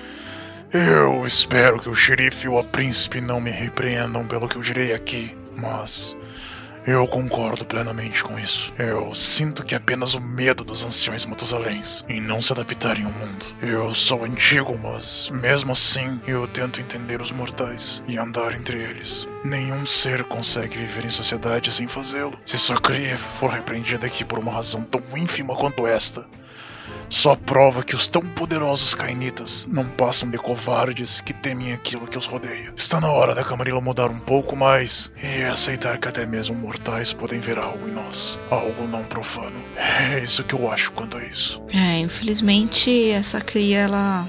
Eu 0.71 1.27
espero 1.27 1.81
que 1.81 1.89
o 1.89 1.93
xerife 1.93 2.47
ou 2.47 2.57
a 2.57 2.63
príncipe 2.63 3.19
não 3.19 3.41
me 3.41 3.51
repreendam 3.51 4.25
pelo 4.25 4.47
que 4.47 4.55
eu 4.55 4.62
direi 4.62 4.93
aqui, 4.93 5.36
mas 5.57 6.15
eu 6.85 7.07
concordo 7.07 7.65
plenamente 7.65 8.23
com 8.23 8.37
isso. 8.37 8.73
Eu 8.77 9.13
sinto 9.15 9.63
que 9.63 9.73
é 9.73 9.77
apenas 9.77 10.13
o 10.13 10.21
medo 10.21 10.63
dos 10.63 10.83
anciões 10.83 11.25
Matusaléns 11.25 12.03
em 12.09 12.19
não 12.19 12.41
se 12.41 12.51
adaptarem 12.51 13.05
ao 13.05 13.11
mundo. 13.11 13.45
Eu 13.61 13.93
sou 13.93 14.23
antigo, 14.23 14.77
mas 14.77 15.29
mesmo 15.29 15.71
assim 15.71 16.19
eu 16.27 16.47
tento 16.47 16.81
entender 16.81 17.21
os 17.21 17.31
mortais 17.31 18.03
e 18.07 18.17
andar 18.17 18.53
entre 18.53 18.81
eles. 18.81 19.27
Nenhum 19.43 19.85
ser 19.85 20.23
consegue 20.23 20.77
viver 20.77 21.05
em 21.05 21.09
sociedade 21.09 21.71
sem 21.71 21.87
fazê-lo. 21.87 22.37
Se 22.45 22.57
sua 22.57 22.79
cria 22.79 23.17
for 23.17 23.49
repreendida 23.49 24.05
aqui 24.05 24.23
por 24.23 24.39
uma 24.39 24.51
razão 24.51 24.83
tão 24.83 25.01
ínfima 25.17 25.55
quanto 25.55 25.87
esta, 25.87 26.25
só 27.09 27.35
prova 27.35 27.83
que 27.83 27.95
os 27.95 28.07
tão 28.07 28.21
poderosos 28.21 28.93
cainitas 28.93 29.67
não 29.71 29.85
passam 29.85 30.29
de 30.29 30.37
covardes 30.37 31.21
que 31.21 31.33
temem 31.33 31.73
aquilo 31.73 32.07
que 32.07 32.17
os 32.17 32.25
rodeia. 32.25 32.73
Está 32.75 32.99
na 32.99 33.11
hora 33.11 33.35
da 33.35 33.43
Camarilla 33.43 33.81
mudar 33.81 34.09
um 34.09 34.19
pouco 34.19 34.55
mais 34.55 35.11
e 35.21 35.43
aceitar 35.43 35.97
que 35.97 36.07
até 36.07 36.25
mesmo 36.25 36.55
mortais 36.55 37.13
podem 37.13 37.39
ver 37.39 37.57
algo 37.57 37.87
em 37.87 37.91
nós, 37.91 38.39
algo 38.49 38.87
não 38.87 39.03
profano. 39.03 39.55
É 39.75 40.19
isso 40.19 40.43
que 40.43 40.55
eu 40.55 40.71
acho 40.71 40.91
quanto 40.91 41.17
a 41.17 41.23
isso. 41.23 41.61
É, 41.69 41.99
infelizmente 41.99 43.11
essa 43.11 43.39
cria 43.41 43.79
ela 43.79 44.27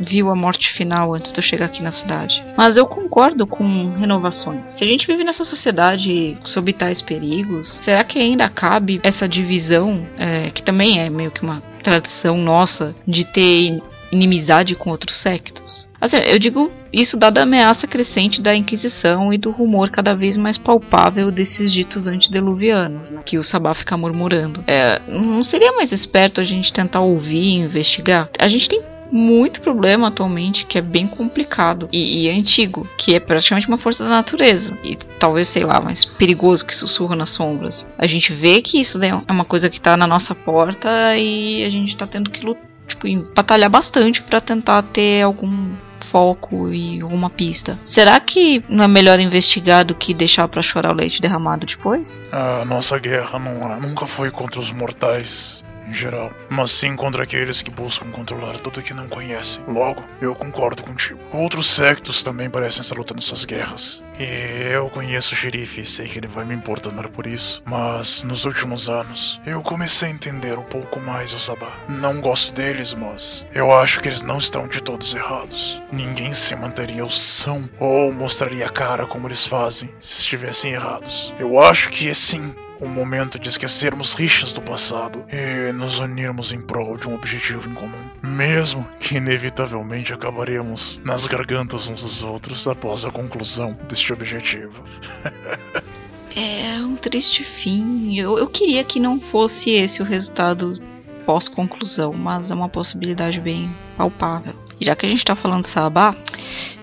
viu 0.00 0.30
a 0.30 0.36
morte 0.36 0.72
final 0.74 1.14
antes 1.14 1.32
de 1.32 1.38
eu 1.38 1.42
chegar 1.42 1.66
aqui 1.66 1.82
na 1.82 1.92
cidade. 1.92 2.42
Mas 2.56 2.76
eu 2.76 2.86
concordo 2.86 3.46
com 3.46 3.92
renovações. 3.92 4.72
Se 4.72 4.84
a 4.84 4.86
gente 4.86 5.06
vive 5.06 5.24
nessa 5.24 5.44
sociedade 5.44 6.36
sob 6.44 6.72
tais 6.72 7.00
perigos, 7.00 7.80
será 7.82 8.04
que 8.04 8.18
ainda 8.18 8.48
cabe 8.48 9.00
essa 9.02 9.28
divisão, 9.28 10.06
é, 10.18 10.50
que 10.50 10.62
também 10.62 11.00
é 11.00 11.08
meio 11.08 11.30
que 11.30 11.42
uma 11.42 11.62
tradição 11.86 12.36
nossa, 12.36 12.94
de 13.06 13.24
ter 13.24 13.80
inimizade 14.10 14.74
com 14.74 14.90
outros 14.90 15.16
sectos? 15.22 15.86
Assim, 16.00 16.16
eu 16.28 16.38
digo 16.38 16.70
isso 16.92 17.16
dada 17.16 17.40
a 17.40 17.42
ameaça 17.44 17.86
crescente 17.86 18.42
da 18.42 18.54
Inquisição 18.54 19.32
e 19.32 19.38
do 19.38 19.50
rumor 19.50 19.90
cada 19.90 20.14
vez 20.14 20.36
mais 20.36 20.58
palpável 20.58 21.30
desses 21.30 21.72
ditos 21.72 22.06
antediluvianos, 22.06 23.10
né, 23.10 23.22
que 23.24 23.38
o 23.38 23.44
Sabá 23.44 23.74
fica 23.74 23.96
murmurando. 23.96 24.62
É, 24.66 25.00
não 25.08 25.42
seria 25.42 25.72
mais 25.72 25.92
esperto 25.92 26.40
a 26.40 26.44
gente 26.44 26.72
tentar 26.72 27.00
ouvir 27.00 27.42
e 27.42 27.60
investigar? 27.60 28.28
A 28.38 28.48
gente 28.48 28.68
tem 28.68 28.82
muito 29.10 29.60
problema 29.60 30.08
atualmente 30.08 30.66
que 30.66 30.78
é 30.78 30.82
bem 30.82 31.06
complicado 31.06 31.88
e, 31.92 32.24
e, 32.26 32.30
antigo, 32.30 32.88
que 32.96 33.14
é 33.14 33.20
praticamente 33.20 33.68
uma 33.68 33.78
força 33.78 34.04
da 34.04 34.10
natureza 34.10 34.76
e 34.82 34.96
talvez, 35.18 35.48
sei 35.48 35.64
lá, 35.64 35.80
mais 35.80 36.04
perigoso 36.04 36.64
que 36.64 36.74
sussurra 36.74 37.16
nas 37.16 37.30
sombras. 37.30 37.86
A 37.98 38.06
gente 38.06 38.32
vê 38.34 38.60
que 38.60 38.80
isso 38.80 39.02
é 39.02 39.12
uma 39.30 39.44
coisa 39.44 39.70
que 39.70 39.80
tá 39.80 39.96
na 39.96 40.06
nossa 40.06 40.34
porta 40.34 41.16
e 41.16 41.64
a 41.64 41.70
gente 41.70 41.96
tá 41.96 42.06
tendo 42.06 42.30
que 42.30 42.44
lutar, 42.44 42.64
tipo, 42.86 43.06
batalhar 43.34 43.70
bastante 43.70 44.22
para 44.22 44.40
tentar 44.40 44.82
ter 44.82 45.22
algum 45.22 45.70
foco 46.10 46.72
e 46.72 47.00
alguma 47.00 47.28
pista. 47.28 47.78
Será 47.84 48.18
que 48.20 48.62
não 48.68 48.84
é 48.84 48.88
melhor 48.88 49.18
investigar 49.20 49.84
do 49.84 49.94
que 49.94 50.14
deixar 50.14 50.46
para 50.48 50.62
chorar 50.62 50.92
o 50.92 50.96
leite 50.96 51.20
derramado 51.20 51.66
depois? 51.66 52.22
A 52.30 52.64
nossa 52.64 52.98
guerra 52.98 53.38
não, 53.38 53.80
nunca 53.80 54.06
foi 54.06 54.30
contra 54.30 54.60
os 54.60 54.70
mortais 54.70 55.62
em 55.86 55.94
geral, 55.94 56.30
mas 56.48 56.70
sim 56.70 56.96
contra 56.96 57.22
aqueles 57.22 57.62
que 57.62 57.70
buscam 57.70 58.10
controlar 58.10 58.58
tudo 58.58 58.82
que 58.82 58.94
não 58.94 59.08
conhecem. 59.08 59.64
Logo, 59.66 60.02
eu 60.20 60.34
concordo 60.34 60.82
contigo. 60.82 61.20
Outros 61.32 61.68
sectos 61.68 62.22
também 62.22 62.50
parecem 62.50 62.82
estar 62.82 62.96
lutando 62.96 63.22
suas 63.22 63.44
guerras. 63.44 64.02
E 64.18 64.72
eu 64.72 64.88
conheço 64.90 65.34
o 65.34 65.36
xerife 65.36 65.82
e 65.82 65.84
sei 65.84 66.08
que 66.08 66.18
ele 66.18 66.26
vai 66.26 66.44
me 66.44 66.54
importunar 66.54 67.08
por 67.08 67.26
isso. 67.26 67.62
Mas 67.64 68.22
nos 68.22 68.44
últimos 68.44 68.88
anos, 68.88 69.40
eu 69.46 69.62
comecei 69.62 70.08
a 70.08 70.12
entender 70.12 70.58
um 70.58 70.64
pouco 70.64 70.98
mais 70.98 71.32
o 71.32 71.38
Sabá. 71.38 71.72
Não 71.88 72.20
gosto 72.20 72.52
deles, 72.52 72.94
mas 72.94 73.46
eu 73.54 73.70
acho 73.72 74.00
que 74.00 74.08
eles 74.08 74.22
não 74.22 74.38
estão 74.38 74.66
de 74.68 74.82
todos 74.82 75.14
errados. 75.14 75.80
Ninguém 75.92 76.32
se 76.34 76.54
manteria 76.56 77.04
o 77.04 77.10
são 77.10 77.68
ou 77.78 78.12
mostraria 78.12 78.66
a 78.66 78.70
cara 78.70 79.06
como 79.06 79.28
eles 79.28 79.46
fazem 79.46 79.90
se 79.98 80.20
estivessem 80.20 80.72
errados. 80.72 81.32
Eu 81.38 81.60
acho 81.60 81.90
que 81.90 82.12
sim, 82.14 82.54
o 82.80 82.86
momento 82.88 83.38
de 83.38 83.48
esquecermos 83.48 84.14
rixas 84.14 84.52
do 84.52 84.60
passado 84.60 85.24
e 85.30 85.72
nos 85.72 85.98
unirmos 85.98 86.52
em 86.52 86.60
prol 86.60 86.96
de 86.96 87.08
um 87.08 87.14
objetivo 87.14 87.68
em 87.68 87.74
comum. 87.74 87.98
Mesmo 88.22 88.86
que 89.00 89.16
inevitavelmente 89.16 90.12
acabaremos 90.12 91.00
nas 91.04 91.26
gargantas 91.26 91.86
uns 91.88 92.02
dos 92.02 92.22
outros 92.22 92.66
após 92.66 93.04
a 93.04 93.10
conclusão 93.10 93.78
deste 93.88 94.12
objetivo. 94.12 94.82
é 96.36 96.78
um 96.80 96.96
triste 96.96 97.44
fim. 97.62 98.18
Eu, 98.18 98.38
eu 98.38 98.48
queria 98.48 98.84
que 98.84 99.00
não 99.00 99.18
fosse 99.20 99.70
esse 99.70 100.02
o 100.02 100.04
resultado 100.04 100.80
pós-conclusão, 101.24 102.12
mas 102.12 102.50
é 102.50 102.54
uma 102.54 102.68
possibilidade 102.68 103.40
bem 103.40 103.74
palpável. 103.96 104.54
Já 104.80 104.94
que 104.94 105.06
a 105.06 105.08
gente 105.08 105.24
tá 105.24 105.34
falando 105.34 105.64
de 105.64 105.70
Sabá, 105.70 106.14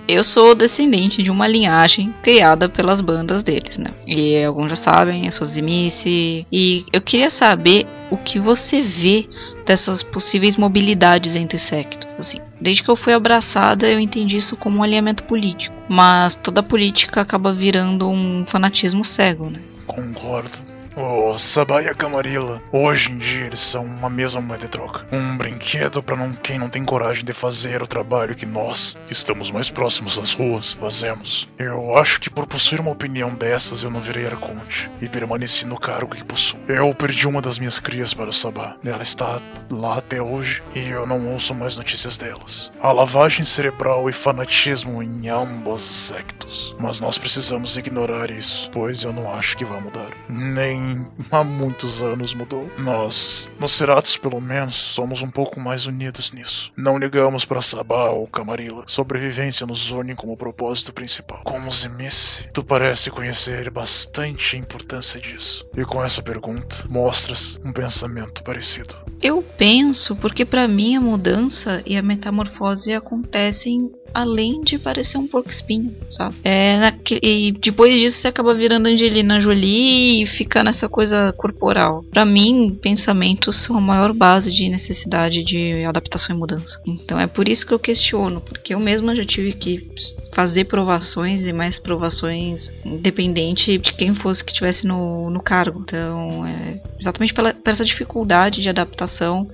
eu 0.07 0.23
sou 0.23 0.53
descendente 0.53 1.23
de 1.23 1.31
uma 1.31 1.47
linhagem 1.47 2.13
criada 2.21 2.67
pelas 2.67 3.01
bandas 3.01 3.43
deles, 3.43 3.77
né? 3.77 3.91
E 4.05 4.43
alguns 4.43 4.69
já 4.69 4.75
sabem, 4.75 5.25
eu 5.25 5.31
sou 5.31 5.47
Zimice. 5.47 6.45
E 6.51 6.85
eu 6.91 7.01
queria 7.01 7.29
saber 7.29 7.85
o 8.11 8.17
que 8.17 8.39
você 8.39 8.81
vê 8.81 9.27
dessas 9.65 10.03
possíveis 10.03 10.57
mobilidades 10.57 11.35
entre 11.35 11.57
sectos. 11.57 12.07
Assim, 12.17 12.39
desde 12.59 12.83
que 12.83 12.91
eu 12.91 12.95
fui 12.95 13.13
abraçada, 13.13 13.87
eu 13.87 13.99
entendi 13.99 14.37
isso 14.37 14.55
como 14.55 14.79
um 14.79 14.83
alinhamento 14.83 15.23
político. 15.23 15.75
Mas 15.89 16.35
toda 16.35 16.61
política 16.61 17.21
acaba 17.21 17.53
virando 17.53 18.07
um 18.07 18.45
fanatismo 18.45 19.03
cego, 19.03 19.49
né? 19.49 19.59
Concordo. 19.87 20.72
O 20.95 21.37
Sabá 21.39 21.81
e 21.81 21.89
a 21.89 21.95
Camarilla, 21.95 22.61
hoje 22.71 23.11
em 23.11 23.17
dia 23.17 23.47
eles 23.47 23.59
são 23.59 23.83
uma 23.83 24.09
mesma 24.09 24.39
moeda 24.39 24.65
de 24.65 24.71
troca. 24.71 25.07
Um 25.11 25.37
brinquedo 25.37 26.03
para 26.03 26.15
não, 26.15 26.33
quem 26.33 26.59
não 26.59 26.69
tem 26.69 26.85
coragem 26.85 27.25
de 27.25 27.33
fazer 27.33 27.81
o 27.81 27.87
trabalho 27.87 28.35
que 28.35 28.45
nós, 28.45 28.95
que 29.07 29.13
estamos 29.13 29.49
mais 29.49 29.69
próximos 29.69 30.17
das 30.17 30.33
ruas, 30.33 30.73
fazemos. 30.73 31.47
Eu 31.57 31.97
acho 31.97 32.19
que 32.19 32.29
por 32.29 32.45
possuir 32.45 32.79
uma 32.79 32.91
opinião 32.91 33.33
dessas 33.33 33.83
eu 33.83 33.89
não 33.89 34.01
virei 34.01 34.27
arconte 34.27 34.89
e 35.01 35.09
permaneci 35.09 35.65
no 35.65 35.79
cargo 35.79 36.15
que 36.15 36.23
possuo. 36.23 36.59
Eu 36.67 36.93
perdi 36.93 37.27
uma 37.27 37.41
das 37.41 37.57
minhas 37.57 37.79
crias 37.79 38.13
para 38.13 38.29
o 38.29 38.33
Sabá. 38.33 38.75
Ela 38.83 39.01
está 39.01 39.41
lá 39.71 39.97
até 39.97 40.21
hoje 40.21 40.61
e 40.75 40.89
eu 40.89 41.07
não 41.07 41.31
ouço 41.31 41.55
mais 41.55 41.75
notícias 41.75 42.17
delas. 42.17 42.71
A 42.81 42.91
lavagem 42.91 43.45
cerebral 43.45 44.07
e 44.09 44.13
fanatismo 44.13 45.01
em 45.01 45.27
ambos 45.27 45.73
os 45.73 45.81
sectos. 45.81 46.75
Mas 46.79 46.99
nós 46.99 47.17
precisamos 47.17 47.77
ignorar 47.77 48.29
isso, 48.29 48.69
pois 48.71 49.03
eu 49.03 49.11
não 49.11 49.31
acho 49.33 49.57
que 49.57 49.65
vai 49.65 49.81
mudar. 49.81 50.09
Nem 50.29 50.82
há 51.31 51.43
muitos 51.43 52.01
anos 52.01 52.33
mudou. 52.33 52.69
Nós, 52.77 53.49
Nosferatus 53.59 54.17
pelo 54.17 54.39
menos, 54.39 54.75
somos 54.75 55.21
um 55.21 55.29
pouco 55.29 55.59
mais 55.59 55.85
unidos 55.85 56.31
nisso. 56.31 56.71
Não 56.77 56.97
ligamos 56.97 57.45
para 57.45 57.61
Sabá 57.61 58.09
ou 58.09 58.27
Camarilla. 58.27 58.83
Sobrevivência 58.87 59.65
nos 59.65 59.91
une 59.91 60.15
como 60.15 60.37
propósito 60.37 60.93
principal. 60.93 61.41
Como 61.43 61.71
Zemice, 61.71 62.47
tu 62.53 62.63
parece 62.63 63.09
conhecer 63.09 63.69
bastante 63.69 64.55
a 64.55 64.59
importância 64.59 65.19
disso. 65.19 65.65
E 65.75 65.83
com 65.85 66.03
essa 66.03 66.21
pergunta, 66.21 66.85
mostras 66.89 67.59
um 67.63 67.71
pensamento 67.71 68.43
parecido. 68.43 68.95
Eu 69.21 69.43
penso 69.57 70.15
porque 70.17 70.45
para 70.45 70.67
mim 70.67 70.95
a 70.95 71.01
mudança 71.01 71.81
e 71.85 71.95
a 71.95 72.01
metamorfose 72.01 72.93
acontecem 72.93 73.91
além 74.13 74.61
de 74.61 74.77
parecer 74.77 75.17
um 75.17 75.27
porco 75.27 75.49
espinho, 75.49 75.95
sabe? 76.09 76.35
É, 76.43 76.77
naque, 76.77 77.19
e 77.23 77.51
depois 77.53 77.95
disso 77.95 78.19
você 78.19 78.27
acaba 78.27 78.53
virando 78.53 78.87
Angelina 78.87 79.41
Jolie 79.41 80.23
e 80.23 80.27
fica 80.27 80.63
nessa 80.73 80.89
coisa 80.89 81.31
corporal. 81.37 82.03
Para 82.11 82.25
mim, 82.25 82.77
pensamentos 82.81 83.63
são 83.63 83.77
a 83.77 83.81
maior 83.81 84.11
base 84.11 84.51
de 84.51 84.67
necessidade 84.69 85.43
de 85.43 85.85
adaptação 85.85 86.35
e 86.35 86.39
mudança. 86.39 86.81
Então 86.85 87.19
é 87.19 87.27
por 87.27 87.47
isso 87.47 87.65
que 87.65 87.73
eu 87.73 87.79
questiono, 87.79 88.41
porque 88.41 88.73
eu 88.73 88.79
mesma 88.79 89.15
já 89.15 89.23
tive 89.23 89.53
que 89.53 89.87
fazer 90.33 90.65
provações 90.65 91.45
e 91.45 91.53
mais 91.53 91.77
provações 91.77 92.73
independente 92.83 93.77
de 93.77 93.93
quem 93.93 94.15
fosse 94.15 94.43
que 94.43 94.51
estivesse 94.51 94.85
no, 94.87 95.29
no 95.29 95.41
cargo. 95.41 95.81
Então, 95.81 96.45
é 96.45 96.81
exatamente 96.99 97.33
pela, 97.33 97.53
por 97.53 97.69
essa 97.69 97.85
dificuldade 97.85 98.61
de 98.61 98.69
adaptação 98.69 99.47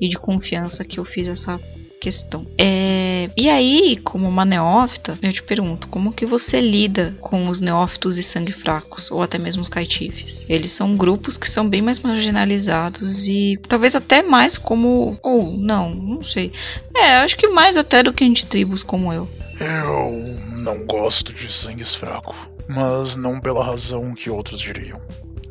e 0.00 0.08
de 0.08 0.16
confiança 0.16 0.84
que 0.84 0.98
eu 0.98 1.04
fiz 1.04 1.28
essa 1.28 1.60
questão. 2.04 2.46
É, 2.60 3.30
e 3.34 3.48
aí, 3.48 3.96
como 4.04 4.28
uma 4.28 4.44
neófita, 4.44 5.18
eu 5.22 5.32
te 5.32 5.42
pergunto, 5.42 5.88
como 5.88 6.12
que 6.12 6.26
você 6.26 6.60
lida 6.60 7.14
com 7.18 7.48
os 7.48 7.62
neófitos 7.62 8.18
e 8.18 8.22
sangue 8.22 8.52
fracos, 8.52 9.10
ou 9.10 9.22
até 9.22 9.38
mesmo 9.38 9.62
os 9.62 9.70
caitifes? 9.70 10.44
Eles 10.46 10.72
são 10.72 10.94
grupos 10.94 11.38
que 11.38 11.48
são 11.48 11.66
bem 11.66 11.80
mais 11.80 11.98
marginalizados 11.98 13.26
e 13.26 13.58
talvez 13.66 13.96
até 13.96 14.22
mais 14.22 14.58
como... 14.58 15.18
ou 15.22 15.56
não, 15.56 15.94
não 15.94 16.22
sei. 16.22 16.52
É, 16.94 17.14
acho 17.20 17.36
que 17.38 17.48
mais 17.48 17.76
até 17.78 18.02
do 18.02 18.12
que 18.12 18.28
de 18.28 18.44
tribos 18.44 18.82
como 18.82 19.10
eu. 19.10 19.26
Eu 19.58 20.20
não 20.56 20.84
gosto 20.84 21.32
de 21.32 21.50
sangues 21.50 21.94
fracos, 21.94 22.36
mas 22.68 23.16
não 23.16 23.40
pela 23.40 23.64
razão 23.64 24.14
que 24.14 24.28
outros 24.28 24.60
diriam. 24.60 25.00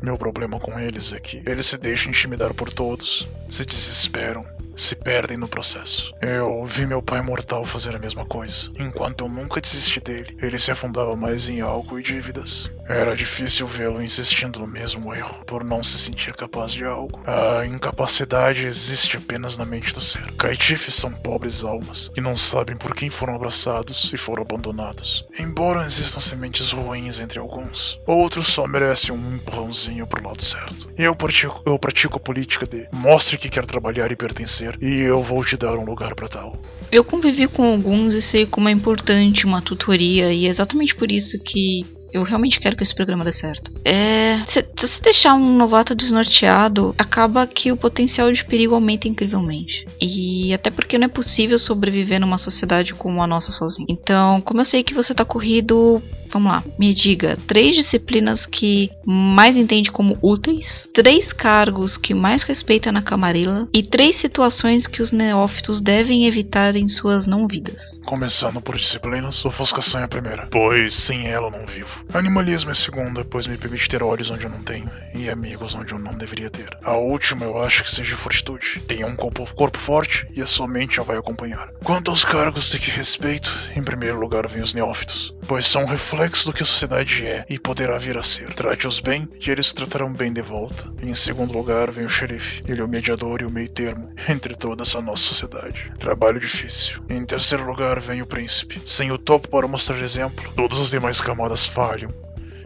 Meu 0.00 0.16
problema 0.16 0.60
com 0.60 0.78
eles 0.78 1.12
é 1.12 1.18
que 1.18 1.42
eles 1.46 1.66
se 1.66 1.78
deixam 1.78 2.10
intimidar 2.10 2.52
por 2.54 2.70
todos, 2.70 3.26
se 3.48 3.64
desesperam 3.64 4.53
se 4.76 4.94
perdem 4.94 5.36
no 5.36 5.48
processo. 5.48 6.12
Eu 6.20 6.64
vi 6.64 6.86
meu 6.86 7.02
pai 7.02 7.22
mortal 7.22 7.64
fazer 7.64 7.94
a 7.94 7.98
mesma 7.98 8.24
coisa. 8.24 8.70
Enquanto 8.78 9.24
eu 9.24 9.28
nunca 9.28 9.60
desisti 9.60 10.00
dele, 10.00 10.36
ele 10.40 10.58
se 10.58 10.70
afundava 10.70 11.14
mais 11.16 11.48
em 11.48 11.60
álcool 11.60 12.00
e 12.00 12.02
dívidas. 12.02 12.70
Era 12.86 13.16
difícil 13.16 13.66
vê-lo 13.66 14.02
insistindo 14.02 14.58
no 14.58 14.66
mesmo 14.66 15.14
erro, 15.14 15.42
por 15.46 15.64
não 15.64 15.82
se 15.82 15.98
sentir 15.98 16.34
capaz 16.34 16.72
de 16.72 16.84
algo. 16.84 17.22
A 17.26 17.64
incapacidade 17.64 18.66
existe 18.66 19.16
apenas 19.16 19.56
na 19.56 19.64
mente 19.64 19.92
do 19.94 20.00
ser. 20.00 20.32
Caitifes 20.32 20.94
são 20.94 21.12
pobres 21.12 21.64
almas, 21.64 22.10
que 22.14 22.20
não 22.20 22.36
sabem 22.36 22.76
por 22.76 22.94
quem 22.94 23.08
foram 23.08 23.36
abraçados 23.36 24.12
e 24.12 24.18
foram 24.18 24.42
abandonados. 24.42 25.26
Embora 25.38 25.86
existam 25.86 26.20
sementes 26.20 26.72
ruins 26.72 27.18
entre 27.18 27.38
alguns, 27.38 28.00
outros 28.06 28.48
só 28.48 28.66
merecem 28.66 29.14
um 29.14 29.36
empurrãozinho 29.36 30.06
pro 30.06 30.26
lado 30.26 30.42
certo. 30.42 30.90
Eu 30.96 31.14
pratico, 31.16 31.62
eu 31.64 31.78
pratico 31.78 32.18
a 32.18 32.20
política 32.20 32.66
de 32.66 32.88
mostre 32.92 33.38
que 33.38 33.48
quer 33.48 33.66
trabalhar 33.66 34.10
e 34.12 34.16
pertencer, 34.16 34.63
e 34.80 35.00
eu 35.00 35.22
vou 35.22 35.44
te 35.44 35.56
dar 35.56 35.76
um 35.76 35.84
lugar 35.84 36.14
para 36.14 36.28
tal. 36.28 36.56
Eu 36.90 37.02
convivi 37.02 37.48
com 37.48 37.64
alguns 37.64 38.14
e 38.14 38.22
sei 38.22 38.46
como 38.46 38.68
é 38.68 38.72
importante 38.72 39.46
uma 39.46 39.62
tutoria, 39.62 40.32
e 40.32 40.46
é 40.46 40.48
exatamente 40.48 40.94
por 40.94 41.10
isso 41.10 41.38
que 41.42 41.84
eu 42.14 42.22
realmente 42.22 42.60
quero 42.60 42.76
que 42.76 42.84
esse 42.84 42.94
programa 42.94 43.24
dê 43.24 43.32
certo. 43.32 43.72
É, 43.84 44.44
se, 44.46 44.64
se 44.78 44.86
você 44.86 45.02
deixar 45.02 45.34
um 45.34 45.56
novato 45.56 45.96
desnorteado, 45.96 46.94
acaba 46.96 47.44
que 47.44 47.72
o 47.72 47.76
potencial 47.76 48.32
de 48.32 48.44
perigo 48.44 48.72
aumenta 48.72 49.08
incrivelmente. 49.08 49.84
E 50.00 50.54
até 50.54 50.70
porque 50.70 50.96
não 50.96 51.06
é 51.06 51.08
possível 51.08 51.58
sobreviver 51.58 52.20
numa 52.20 52.38
sociedade 52.38 52.94
como 52.94 53.20
a 53.20 53.26
nossa 53.26 53.50
sozinho. 53.50 53.88
Então, 53.90 54.40
como 54.42 54.60
eu 54.60 54.64
sei 54.64 54.84
que 54.84 54.94
você 54.94 55.12
tá 55.12 55.24
corrido, 55.24 56.00
Vamos 56.34 56.50
lá, 56.50 56.64
me 56.76 56.92
diga 56.92 57.38
três 57.46 57.76
disciplinas 57.76 58.44
que 58.44 58.90
mais 59.06 59.56
entende 59.56 59.92
como 59.92 60.18
úteis, 60.20 60.88
três 60.92 61.32
cargos 61.32 61.96
que 61.96 62.12
mais 62.12 62.42
respeita 62.42 62.90
na 62.90 63.02
camarilla 63.02 63.68
e 63.72 63.84
três 63.84 64.16
situações 64.16 64.84
que 64.88 65.00
os 65.00 65.12
neófitos 65.12 65.80
devem 65.80 66.26
evitar 66.26 66.74
em 66.74 66.88
suas 66.88 67.28
não 67.28 67.46
vidas. 67.46 68.00
Começando 68.04 68.60
por 68.60 68.76
disciplinas, 68.76 69.44
ofuscação 69.44 70.00
é 70.00 70.04
a 70.04 70.08
primeira, 70.08 70.48
pois 70.50 70.92
sem 70.92 71.28
ela 71.28 71.46
eu 71.46 71.52
não 71.52 71.64
vivo. 71.66 72.04
Animalismo 72.12 72.70
é 72.70 72.72
a 72.72 72.74
segunda, 72.74 73.24
pois 73.24 73.46
me 73.46 73.56
permite 73.56 73.88
ter 73.88 74.02
olhos 74.02 74.28
onde 74.28 74.42
eu 74.42 74.50
não 74.50 74.64
tenho 74.64 74.90
e 75.14 75.30
amigos 75.30 75.72
onde 75.76 75.92
eu 75.92 76.00
não 76.00 76.18
deveria 76.18 76.50
ter. 76.50 76.76
A 76.82 76.96
última 76.96 77.44
eu 77.44 77.62
acho 77.62 77.84
que 77.84 77.94
seja 77.94 78.16
fortitude. 78.16 78.82
Tenha 78.88 79.06
um 79.06 79.14
corpo, 79.14 79.46
corpo 79.54 79.78
forte 79.78 80.26
e 80.34 80.42
a 80.42 80.46
sua 80.46 80.66
mente 80.66 80.96
já 80.96 81.04
vai 81.04 81.16
acompanhar. 81.16 81.68
Quanto 81.84 82.10
aos 82.10 82.24
cargos 82.24 82.70
de 82.70 82.80
que 82.80 82.90
respeito, 82.90 83.52
em 83.76 83.84
primeiro 83.84 84.18
lugar 84.18 84.48
vem 84.48 84.62
os 84.62 84.74
neófitos, 84.74 85.32
pois 85.46 85.64
são 85.64 85.84
reflexos 85.84 86.23
reflexo 86.24 86.46
do 86.46 86.54
que 86.54 86.62
a 86.62 86.66
sociedade 86.66 87.26
é 87.26 87.44
e 87.50 87.58
poderá 87.58 87.98
vir 87.98 88.16
a 88.16 88.22
ser. 88.22 88.52
Trate-os 88.54 88.98
bem 88.98 89.28
e 89.38 89.50
eles 89.50 89.70
o 89.70 89.74
tratarão 89.74 90.10
bem 90.14 90.32
de 90.32 90.40
volta. 90.40 90.90
E 91.02 91.10
em 91.10 91.14
segundo 91.14 91.52
lugar 91.52 91.90
vem 91.90 92.06
o 92.06 92.08
xerife. 92.08 92.62
Ele 92.66 92.80
é 92.80 92.84
o 92.84 92.88
mediador 92.88 93.42
e 93.42 93.44
o 93.44 93.50
meio 93.50 93.68
termo 93.68 94.10
entre 94.26 94.54
toda 94.54 94.82
essa 94.82 95.02
nossa 95.02 95.22
sociedade. 95.22 95.92
Trabalho 95.98 96.40
difícil. 96.40 97.04
E 97.10 97.14
em 97.14 97.26
terceiro 97.26 97.66
lugar 97.66 98.00
vem 98.00 98.22
o 98.22 98.26
príncipe. 98.26 98.80
Sem 98.86 99.12
o 99.12 99.18
topo 99.18 99.48
para 99.48 99.68
mostrar 99.68 100.00
exemplo, 100.00 100.50
todas 100.56 100.80
as 100.80 100.90
demais 100.90 101.20
camadas 101.20 101.66
falham. 101.66 102.10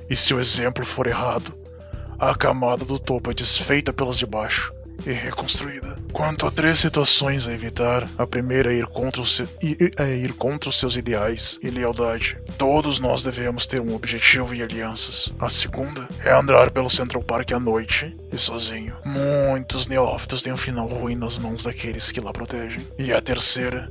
E 0.09 0.15
se 0.15 0.33
o 0.33 0.39
exemplo 0.39 0.85
for 0.85 1.09
errado, 1.09 1.53
a 2.17 2.35
camada 2.37 2.85
do 2.85 2.99
topo 2.99 3.31
é 3.33 3.35
desfeita 3.35 3.93
pelas 3.93 4.19
de 4.19 4.27
baixo 4.27 4.73
e 5.07 5.13
reconstruída. 5.13 5.97
Quanto 6.13 6.47
a 6.47 6.51
três 6.51 6.79
situações 6.79 7.47
a 7.47 7.53
evitar, 7.53 8.09
a 8.17 8.27
primeira 8.27 8.73
é 8.73 8.79
ir 8.79 8.87
contra, 8.87 9.23
é 9.97 10.17
ir 10.17 10.33
contra 10.35 10.71
os 10.71 10.79
seus 10.79 10.97
ideais 10.97 11.59
e 11.63 11.71
lealdade. 11.71 12.39
Todos 12.57 12.99
nós 12.99 13.23
devemos 13.23 13.67
ter 13.67 13.81
um 13.81 13.95
objetivo 13.95 14.55
e 14.55 14.63
alianças. 14.63 15.33
A 15.39 15.49
segunda 15.49 16.09
é 16.25 16.33
andar 16.33 16.71
pelo 16.71 16.91
Central 16.91 17.23
Park 17.23 17.53
à 17.53 17.61
noite 17.61 18.17
e 18.33 18.39
sozinho. 18.39 18.97
Muitos 19.05 19.87
neófitos 19.87 20.43
têm 20.43 20.53
um 20.53 20.57
final 20.57 20.87
ruim 20.87 21.15
nas 21.15 21.39
mãos 21.39 21.65
daqueles 21.65 22.11
que 22.11 22.21
lá 22.21 22.33
protegem. 22.33 22.87
E 22.99 23.13
a 23.13 23.21
terceira 23.21 23.91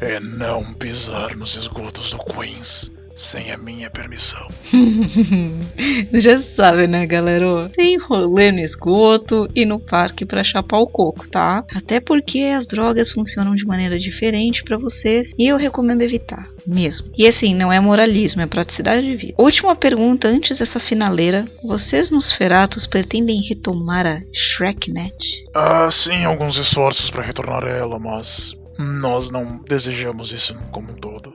é 0.00 0.18
não 0.18 0.74
pisar 0.74 1.36
nos 1.36 1.56
esgotos 1.56 2.10
do 2.10 2.18
Queens 2.18 2.90
sem 3.22 3.52
a 3.52 3.56
minha 3.56 3.88
permissão. 3.88 4.46
Já 6.12 6.42
sabe, 6.42 6.86
né, 6.86 7.06
galera? 7.06 7.70
Tem 7.70 7.96
rolê 7.98 8.50
no 8.50 8.58
esgoto 8.58 9.48
e 9.54 9.64
no 9.64 9.78
parque 9.78 10.26
para 10.26 10.44
chapar 10.44 10.78
o 10.78 10.86
coco, 10.86 11.28
tá? 11.28 11.64
Até 11.74 12.00
porque 12.00 12.40
as 12.40 12.66
drogas 12.66 13.12
funcionam 13.12 13.54
de 13.54 13.64
maneira 13.64 13.98
diferente 13.98 14.62
para 14.64 14.76
vocês 14.76 15.30
e 15.38 15.50
eu 15.50 15.56
recomendo 15.56 16.02
evitar, 16.02 16.48
mesmo. 16.66 17.06
E 17.16 17.28
assim, 17.28 17.54
não 17.54 17.72
é 17.72 17.78
moralismo, 17.80 18.42
é 18.42 18.46
praticidade 18.46 19.06
de 19.06 19.16
vida. 19.16 19.34
Última 19.38 19.76
pergunta 19.76 20.28
antes 20.28 20.58
dessa 20.58 20.80
finaleira: 20.80 21.46
vocês 21.62 22.10
nos 22.10 22.32
feratos 22.32 22.86
pretendem 22.86 23.40
retomar 23.48 24.06
a 24.06 24.20
Shreknet? 24.32 25.44
Ah, 25.54 25.90
sim, 25.90 26.24
alguns 26.24 26.56
esforços 26.56 27.10
para 27.10 27.22
retornar 27.22 27.64
a 27.64 27.70
ela, 27.70 27.98
mas 27.98 28.54
nós 28.78 29.30
não 29.30 29.58
desejamos 29.62 30.32
isso 30.32 30.54
como 30.70 30.92
um 30.92 30.96
todo. 30.96 31.31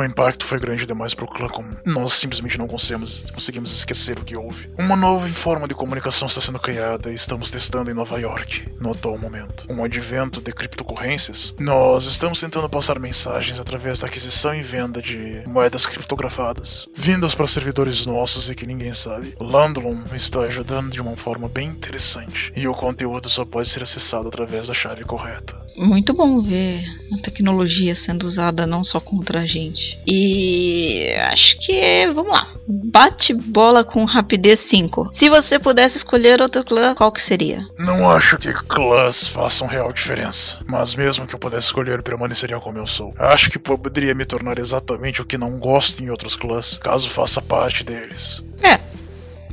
O 0.00 0.04
impacto 0.04 0.46
foi 0.46 0.58
grande 0.58 0.86
demais 0.86 1.12
para 1.12 1.26
o 1.26 1.28
clã, 1.28 1.46
como 1.46 1.76
nós 1.84 2.14
simplesmente 2.14 2.56
não 2.56 2.66
conseguimos, 2.66 3.30
conseguimos 3.32 3.70
esquecer 3.70 4.18
o 4.18 4.24
que 4.24 4.34
houve. 4.34 4.70
Uma 4.78 4.96
nova 4.96 5.28
forma 5.28 5.68
de 5.68 5.74
comunicação 5.74 6.26
está 6.26 6.40
sendo 6.40 6.58
criada 6.58 7.10
e 7.10 7.14
estamos 7.14 7.50
testando 7.50 7.90
em 7.90 7.94
Nova 7.94 8.18
York, 8.18 8.66
no 8.80 8.92
atual 8.92 9.18
momento. 9.18 9.66
O 9.68 9.84
advento 9.84 10.40
de 10.40 10.52
criptocorrências, 10.52 11.54
nós 11.60 12.06
estamos 12.06 12.40
tentando 12.40 12.66
passar 12.66 12.98
mensagens 12.98 13.60
através 13.60 13.98
da 13.98 14.06
aquisição 14.06 14.54
e 14.54 14.62
venda 14.62 15.02
de 15.02 15.42
moedas 15.46 15.84
criptografadas, 15.84 16.88
vindas 16.94 17.34
para 17.34 17.46
servidores 17.46 18.06
nossos 18.06 18.48
e 18.48 18.54
que 18.54 18.66
ninguém 18.66 18.94
sabe. 18.94 19.34
Landlon 19.38 20.02
está 20.14 20.40
ajudando 20.40 20.90
de 20.90 21.02
uma 21.02 21.14
forma 21.14 21.46
bem 21.46 21.68
interessante, 21.68 22.50
e 22.56 22.66
o 22.66 22.72
conteúdo 22.72 23.28
só 23.28 23.44
pode 23.44 23.68
ser 23.68 23.82
acessado 23.82 24.28
através 24.28 24.68
da 24.68 24.72
chave 24.72 25.04
correta. 25.04 25.60
Muito 25.76 26.12
bom 26.12 26.42
ver 26.42 26.82
a 27.12 27.22
tecnologia 27.22 27.94
sendo 27.94 28.24
usada 28.26 28.66
não 28.66 28.84
só 28.84 29.00
contra 29.00 29.40
a 29.40 29.46
gente. 29.46 29.89
E 30.06 31.14
acho 31.18 31.58
que 31.58 32.06
vamos 32.14 32.36
lá. 32.36 32.54
Bate 32.66 33.34
bola 33.34 33.84
com 33.84 34.04
rapidez 34.04 34.60
5. 34.68 35.10
Se 35.12 35.28
você 35.28 35.58
pudesse 35.58 35.96
escolher 35.96 36.40
outro 36.40 36.64
clã, 36.64 36.94
qual 36.94 37.12
que 37.12 37.20
seria? 37.20 37.66
Não 37.78 38.10
acho 38.10 38.38
que 38.38 38.52
clãs 38.52 39.26
façam 39.26 39.66
real 39.66 39.92
diferença, 39.92 40.60
mas 40.66 40.94
mesmo 40.94 41.26
que 41.26 41.34
eu 41.34 41.38
pudesse 41.38 41.66
escolher, 41.66 42.02
permaneceria 42.02 42.58
como 42.60 42.78
eu 42.78 42.86
sou. 42.86 43.12
Acho 43.18 43.50
que 43.50 43.58
poderia 43.58 44.14
me 44.14 44.24
tornar 44.24 44.58
exatamente 44.58 45.20
o 45.20 45.24
que 45.24 45.38
não 45.38 45.58
gosto 45.58 46.02
em 46.02 46.10
outros 46.10 46.36
clãs, 46.36 46.78
caso 46.78 47.08
faça 47.08 47.42
parte 47.42 47.84
deles. 47.84 48.44
É. 48.62 48.80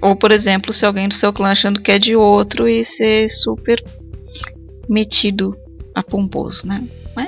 Ou, 0.01 0.15
por 0.15 0.31
exemplo, 0.31 0.71
se 0.73 0.85
alguém 0.85 1.07
do 1.07 1.15
seu 1.15 1.33
clã 1.33 1.51
achando 1.51 1.81
que 1.81 1.91
é 1.91 1.97
de 1.99 2.15
outro 2.15 2.67
e 2.67 2.83
ser 2.85 3.27
super 3.29 3.83
metido 4.87 5.57
a 5.97 6.03
pomposo, 6.03 6.67
né? 6.67 6.87
Mas 7.15 7.27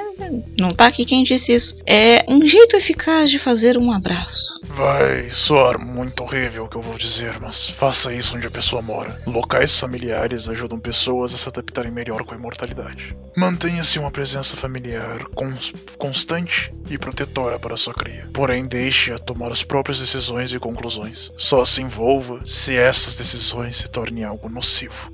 não 0.56 0.72
tá 0.72 0.86
aqui 0.86 1.04
quem 1.04 1.24
disse 1.24 1.52
isso. 1.52 1.76
É 1.88 2.24
um 2.28 2.48
jeito 2.48 2.76
eficaz 2.78 3.32
de 3.32 3.40
fazer 3.40 3.80
um 3.80 3.92
abraço. 3.92 4.60
Vai 4.64 5.32
soar 5.32 5.84
muito 5.84 6.22
horrível 6.22 6.66
o 6.66 6.68
que 6.68 6.76
eu 6.76 6.82
vou 6.82 6.96
dizer, 6.96 7.40
mas 7.42 7.68
faça 7.72 8.14
isso 8.14 8.38
onde 8.38 8.46
a 8.46 8.52
pessoa 8.52 8.84
mora. 8.84 9.20
Locais 9.26 9.80
familiares 9.80 10.48
ajudam 10.48 10.80
pessoas 10.80 11.34
a 11.34 11.38
se 11.40 11.50
adaptarem 11.50 11.92
melhor 11.92 12.24
com 12.24 12.36
a 12.36 12.38
imortalidade. 12.38 13.18
Mantenha-se 13.36 13.98
uma 13.98 14.12
presença 14.12 14.56
familiar 14.56 15.24
cons 15.34 15.74
constante 15.98 16.72
e 16.92 16.98
protetora 16.98 17.58
para 17.58 17.76
sua 17.76 17.96
cria. 17.96 18.30
Porém, 18.32 18.68
deixe-a 18.68 19.18
tomar 19.18 19.52
as 19.52 19.64
próprias 19.64 20.00
decisões 20.00 20.54
e 20.54 20.60
conclusões. 20.60 21.32
Só 21.36 21.66
se 21.66 21.82
envolva 21.82 22.46
se 22.46 22.78
essas 22.78 23.16
decisões 23.16 23.78
se 23.78 23.90
tornem 23.90 24.24
algo 24.24 24.48
nocivo. 24.48 25.12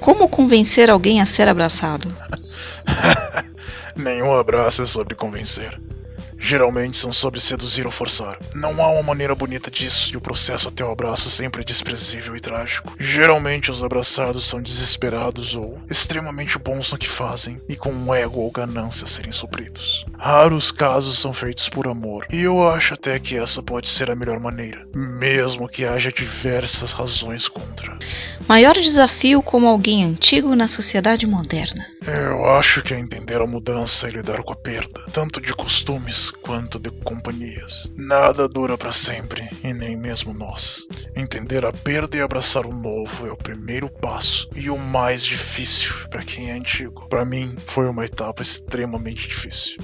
Como 0.00 0.28
convencer 0.28 0.90
alguém 0.90 1.20
a 1.20 1.26
ser 1.26 1.48
abraçado? 1.48 2.14
Nenhum 3.96 4.34
abraço 4.34 4.82
é 4.82 4.86
sobre 4.86 5.14
convencer. 5.14 5.78
Geralmente 6.44 6.98
são 6.98 7.10
sobre 7.10 7.40
seduzir 7.40 7.86
ou 7.86 7.90
forçar. 7.90 8.38
Não 8.54 8.84
há 8.84 8.90
uma 8.90 9.02
maneira 9.02 9.34
bonita 9.34 9.70
disso 9.70 10.12
e 10.12 10.16
o 10.18 10.20
processo 10.20 10.68
até 10.68 10.84
o 10.84 10.90
abraço 10.90 11.30
sempre 11.30 11.62
é 11.62 11.64
desprezível 11.64 12.36
e 12.36 12.40
trágico. 12.40 12.94
Geralmente 13.00 13.70
os 13.70 13.82
abraçados 13.82 14.46
são 14.46 14.60
desesperados 14.60 15.54
ou 15.54 15.80
extremamente 15.88 16.58
bons 16.58 16.92
no 16.92 16.98
que 16.98 17.08
fazem 17.08 17.62
e 17.66 17.74
com 17.76 17.90
um 17.90 18.14
ego 18.14 18.40
ou 18.40 18.50
ganância 18.50 19.06
serem 19.06 19.32
supridos. 19.32 20.04
Raros 20.18 20.70
casos 20.70 21.18
são 21.18 21.32
feitos 21.32 21.70
por 21.70 21.88
amor 21.88 22.26
e 22.30 22.42
eu 22.42 22.68
acho 22.68 22.92
até 22.92 23.18
que 23.18 23.38
essa 23.38 23.62
pode 23.62 23.88
ser 23.88 24.10
a 24.10 24.14
melhor 24.14 24.38
maneira, 24.38 24.86
mesmo 24.94 25.66
que 25.66 25.86
haja 25.86 26.12
diversas 26.12 26.92
razões 26.92 27.48
contra. 27.48 27.98
Maior 28.46 28.74
desafio 28.74 29.42
como 29.42 29.66
alguém 29.66 30.04
antigo 30.04 30.54
na 30.54 30.68
sociedade 30.68 31.26
moderna. 31.26 31.86
Eu 32.06 32.44
acho 32.44 32.82
que 32.82 32.92
é 32.92 32.98
entender 32.98 33.40
a 33.40 33.46
mudança 33.46 34.06
e 34.06 34.12
lidar 34.12 34.42
com 34.42 34.52
a 34.52 34.56
perda, 34.56 35.06
tanto 35.10 35.40
de 35.40 35.54
costumes 35.54 36.33
quanto 36.42 36.78
de 36.78 36.90
companhias. 36.90 37.90
Nada 37.96 38.48
dura 38.48 38.76
para 38.76 38.92
sempre, 38.92 39.48
e 39.62 39.72
nem 39.72 39.96
mesmo 39.96 40.32
nós. 40.32 40.86
Entender 41.16 41.64
a 41.64 41.72
perda 41.72 42.16
e 42.16 42.20
abraçar 42.20 42.66
o 42.66 42.74
novo 42.74 43.26
é 43.26 43.32
o 43.32 43.36
primeiro 43.36 43.88
passo 43.88 44.48
e 44.54 44.70
o 44.70 44.76
mais 44.76 45.24
difícil 45.24 45.94
para 46.10 46.24
quem 46.24 46.50
é 46.50 46.54
antigo. 46.54 47.06
Para 47.08 47.24
mim, 47.24 47.54
foi 47.66 47.88
uma 47.88 48.04
etapa 48.04 48.42
extremamente 48.42 49.28
difícil 49.28 49.78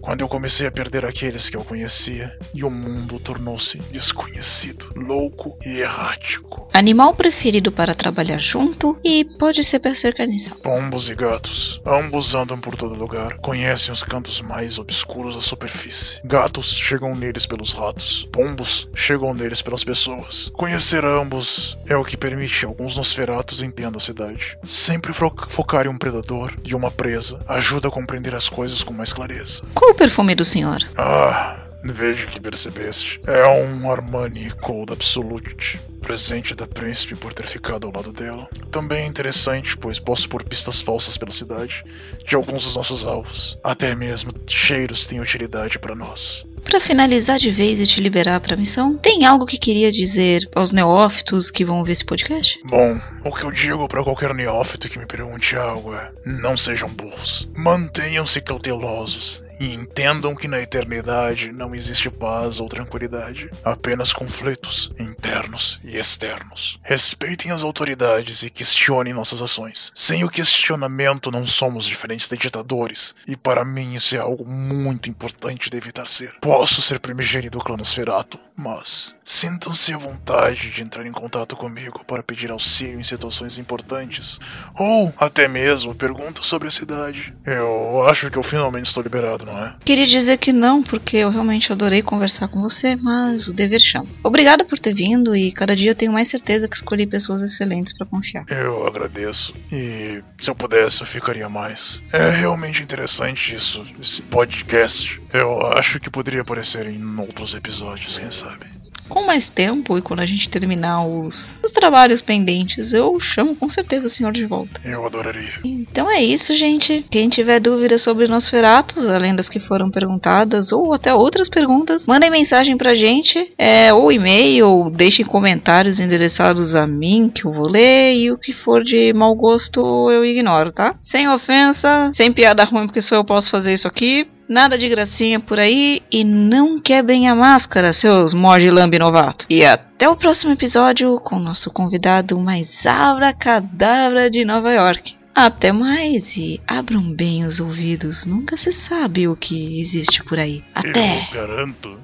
quando 0.00 0.20
eu 0.22 0.28
comecei 0.28 0.66
a 0.66 0.70
perder 0.70 1.04
aqueles 1.04 1.48
que 1.48 1.56
eu 1.56 1.64
conhecia 1.64 2.36
e 2.54 2.64
o 2.64 2.70
mundo 2.70 3.18
tornou-se 3.18 3.78
desconhecido, 3.90 4.90
louco 4.94 5.56
e 5.64 5.80
errático. 5.80 6.68
Animal 6.72 7.14
preferido 7.14 7.72
para 7.72 7.94
trabalhar 7.94 8.38
junto 8.38 8.98
e 9.04 9.24
pode 9.24 9.62
ser 9.64 9.80
carniçal. 10.14 10.56
Pombos 10.58 11.08
e 11.08 11.14
gatos. 11.14 11.80
Ambos 11.84 12.34
andam 12.34 12.58
por 12.58 12.76
todo 12.76 12.94
lugar, 12.94 13.38
conhecem 13.38 13.92
os 13.92 14.02
cantos 14.02 14.40
mais 14.40 14.78
obscuros 14.78 15.34
da 15.34 15.40
superfície. 15.40 16.20
Gatos 16.24 16.72
chegam 16.72 17.14
neles 17.14 17.46
pelos 17.46 17.72
ratos, 17.72 18.28
pombos 18.32 18.88
chegam 18.94 19.34
neles 19.34 19.62
pelas 19.62 19.84
pessoas. 19.84 20.50
Conhecer 20.54 21.04
ambos 21.04 21.76
é 21.88 21.96
o 21.96 22.04
que 22.04 22.16
permite 22.16 22.64
alguns 22.64 22.96
Nosferatos 22.96 23.62
entendam 23.62 23.98
a 23.98 24.00
cidade. 24.00 24.56
Sempre 24.64 25.12
fo 25.12 25.30
focar 25.48 25.86
em 25.86 25.88
um 25.88 25.98
predador 25.98 26.54
e 26.64 26.74
uma 26.74 26.90
presa 26.90 27.40
ajuda 27.48 27.88
a 27.88 27.90
compreender 27.90 28.34
as 28.34 28.48
coisas 28.48 28.82
com 28.82 28.92
mais 28.92 29.12
clareza. 29.12 29.62
O 29.90 29.94
perfume 29.94 30.36
do 30.36 30.44
senhor? 30.44 30.78
Ah, 30.96 31.64
vejo 31.82 32.28
que 32.28 32.38
percebeste. 32.38 33.20
É 33.26 33.44
um 33.48 33.90
Armani 33.90 34.48
Cold 34.60 34.92
Absolute, 34.92 35.80
presente 36.00 36.54
da 36.54 36.64
príncipe 36.64 37.16
por 37.16 37.34
ter 37.34 37.48
ficado 37.48 37.88
ao 37.88 37.92
lado 37.92 38.12
dela. 38.12 38.48
Também 38.70 39.02
é 39.02 39.06
interessante, 39.06 39.76
pois 39.76 39.98
posso 39.98 40.28
pôr 40.28 40.44
pistas 40.44 40.80
falsas 40.80 41.18
pela 41.18 41.32
cidade 41.32 41.84
de 42.24 42.36
alguns 42.36 42.62
dos 42.62 42.76
nossos 42.76 43.04
alvos. 43.04 43.58
Até 43.64 43.96
mesmo 43.96 44.30
cheiros 44.46 45.06
têm 45.06 45.20
utilidade 45.20 45.76
para 45.80 45.96
nós. 45.96 46.46
Para 46.62 46.80
finalizar 46.80 47.40
de 47.40 47.50
vez 47.50 47.80
e 47.80 47.84
te 47.92 48.00
liberar 48.00 48.40
para 48.40 48.54
a 48.54 48.58
missão, 48.58 48.96
tem 48.96 49.24
algo 49.24 49.44
que 49.44 49.58
queria 49.58 49.90
dizer 49.90 50.48
aos 50.54 50.70
neófitos 50.70 51.50
que 51.50 51.64
vão 51.64 51.78
ouvir 51.78 51.92
esse 51.92 52.06
podcast? 52.06 52.60
Bom, 52.64 52.96
o 53.24 53.32
que 53.32 53.42
eu 53.42 53.50
digo 53.50 53.88
para 53.88 54.04
qualquer 54.04 54.32
neófito 54.34 54.88
que 54.88 55.00
me 55.00 55.06
pergunte 55.06 55.56
algo 55.56 55.92
é: 55.92 56.12
não 56.24 56.56
sejam 56.56 56.88
burros. 56.88 57.48
Mantenham-se 57.56 58.40
cautelosos 58.40 59.42
e 59.60 59.74
entendam 59.74 60.34
que 60.34 60.48
na 60.48 60.58
eternidade 60.58 61.52
não 61.52 61.74
existe 61.74 62.08
paz 62.08 62.58
ou 62.58 62.66
tranquilidade, 62.66 63.50
apenas 63.62 64.10
conflitos 64.10 64.90
internos 64.98 65.78
e 65.84 65.98
externos. 65.98 66.80
Respeitem 66.82 67.52
as 67.52 67.62
autoridades 67.62 68.42
e 68.42 68.48
questionem 68.48 69.12
nossas 69.12 69.42
ações. 69.42 69.92
Sem 69.94 70.24
o 70.24 70.30
questionamento, 70.30 71.30
não 71.30 71.46
somos 71.46 71.84
diferentes 71.84 72.28
de 72.28 72.38
ditadores, 72.38 73.14
e 73.28 73.36
para 73.36 73.64
mim 73.64 73.94
isso 73.94 74.16
é 74.16 74.18
algo 74.18 74.46
muito 74.46 75.10
importante 75.10 75.68
de 75.68 75.76
evitar 75.76 76.08
ser. 76.08 76.34
Posso 76.40 76.80
ser 76.80 76.98
primigênio 76.98 77.50
do 77.50 77.58
clã 77.58 77.76
Nosferatu, 77.76 78.38
mas 78.56 79.14
sintam-se 79.24 79.92
à 79.92 79.98
vontade 79.98 80.70
de 80.70 80.82
entrar 80.82 81.04
em 81.06 81.12
contato 81.12 81.54
comigo 81.56 82.04
para 82.04 82.22
pedir 82.22 82.50
auxílio 82.50 82.98
em 82.98 83.04
situações 83.04 83.58
importantes, 83.58 84.38
ou 84.74 85.12
até 85.18 85.46
mesmo 85.46 85.94
perguntas 85.94 86.46
sobre 86.46 86.68
a 86.68 86.70
cidade. 86.70 87.34
Eu 87.44 88.06
acho 88.08 88.30
que 88.30 88.38
eu 88.38 88.42
finalmente 88.42 88.86
estou 88.86 89.02
liberado, 89.02 89.49
não 89.50 89.64
é? 89.64 89.74
Queria 89.84 90.06
dizer 90.06 90.38
que 90.38 90.52
não, 90.52 90.82
porque 90.82 91.16
eu 91.16 91.30
realmente 91.30 91.72
adorei 91.72 92.02
conversar 92.02 92.48
com 92.48 92.60
você, 92.60 92.96
mas 92.96 93.48
o 93.48 93.52
dever 93.52 93.80
chama. 93.80 94.06
Obrigada 94.22 94.64
por 94.64 94.78
ter 94.78 94.94
vindo 94.94 95.34
e 95.34 95.52
cada 95.52 95.74
dia 95.74 95.90
eu 95.90 95.94
tenho 95.94 96.12
mais 96.12 96.30
certeza 96.30 96.68
que 96.68 96.76
escolhi 96.76 97.06
pessoas 97.06 97.42
excelentes 97.42 97.96
para 97.96 98.06
confiar. 98.06 98.44
Eu 98.48 98.86
agradeço 98.86 99.52
e 99.72 100.22
se 100.38 100.50
eu 100.50 100.54
pudesse 100.54 101.00
eu 101.00 101.06
ficaria 101.06 101.48
mais. 101.48 102.02
É 102.12 102.30
realmente 102.30 102.82
interessante 102.82 103.54
isso, 103.54 103.84
esse 104.00 104.22
podcast. 104.22 105.20
Eu 105.32 105.66
acho 105.76 106.00
que 106.00 106.10
poderia 106.10 106.42
aparecer 106.42 106.86
em 106.86 107.18
outros 107.18 107.54
episódios, 107.54 108.18
quem 108.18 108.30
sabe 108.30 108.79
com 109.10 109.26
mais 109.26 109.50
tempo 109.50 109.98
e 109.98 110.02
quando 110.02 110.20
a 110.20 110.26
gente 110.26 110.48
terminar 110.48 111.04
os, 111.04 111.50
os 111.62 111.72
trabalhos 111.72 112.22
pendentes, 112.22 112.92
eu 112.92 113.18
chamo 113.20 113.54
com 113.56 113.68
certeza 113.68 114.06
o 114.06 114.10
senhor 114.10 114.32
de 114.32 114.46
volta. 114.46 114.80
Eu 114.84 115.04
adoraria. 115.04 115.50
Então 115.64 116.10
é 116.10 116.22
isso, 116.22 116.54
gente. 116.54 117.04
Quem 117.10 117.28
tiver 117.28 117.60
dúvidas 117.60 118.02
sobre 118.02 118.28
Nosferatus, 118.28 119.04
além 119.06 119.34
das 119.34 119.48
que 119.48 119.58
foram 119.58 119.90
perguntadas, 119.90 120.72
ou 120.72 120.94
até 120.94 121.12
outras 121.12 121.48
perguntas, 121.48 122.06
mandem 122.06 122.30
mensagem 122.30 122.76
pra 122.76 122.94
gente, 122.94 123.52
é, 123.58 123.92
ou 123.92 124.12
e-mail, 124.12 124.68
ou 124.68 124.90
deixem 124.90 125.24
comentários 125.24 125.98
endereçados 125.98 126.74
a 126.74 126.86
mim, 126.86 127.28
que 127.28 127.44
eu 127.44 127.52
vou 127.52 127.68
ler, 127.68 128.14
e 128.14 128.30
o 128.30 128.38
que 128.38 128.52
for 128.52 128.84
de 128.84 129.12
mau 129.12 129.34
gosto 129.34 130.10
eu 130.10 130.24
ignoro, 130.24 130.70
tá? 130.70 130.94
Sem 131.02 131.28
ofensa, 131.28 132.12
sem 132.14 132.32
piada 132.32 132.64
ruim, 132.64 132.86
porque 132.86 133.00
só 133.00 133.16
eu 133.16 133.24
posso 133.24 133.50
fazer 133.50 133.72
isso 133.72 133.88
aqui. 133.88 134.26
Nada 134.50 134.76
de 134.76 134.86
gracinha 134.88 135.38
por 135.38 135.60
aí 135.60 136.02
e 136.10 136.24
não 136.24 136.80
quebrem 136.80 137.28
a 137.28 137.36
máscara, 137.36 137.92
seus 137.92 138.34
Morgilambi 138.34 138.98
novato. 138.98 139.46
E 139.48 139.64
até 139.64 140.08
o 140.08 140.16
próximo 140.16 140.52
episódio 140.52 141.20
com 141.20 141.36
o 141.36 141.40
nosso 141.40 141.70
convidado 141.70 142.36
mais 142.36 142.84
abracadabra 142.84 144.28
de 144.28 144.44
Nova 144.44 144.72
York. 144.72 145.14
Até 145.32 145.70
mais 145.70 146.36
e 146.36 146.60
abram 146.66 147.12
bem 147.12 147.44
os 147.44 147.60
ouvidos, 147.60 148.26
nunca 148.26 148.56
se 148.56 148.72
sabe 148.72 149.28
o 149.28 149.36
que 149.36 149.82
existe 149.82 150.20
por 150.24 150.36
aí. 150.36 150.64
Até! 150.74 151.28
Eu 151.28 151.32
garanto 151.32 151.96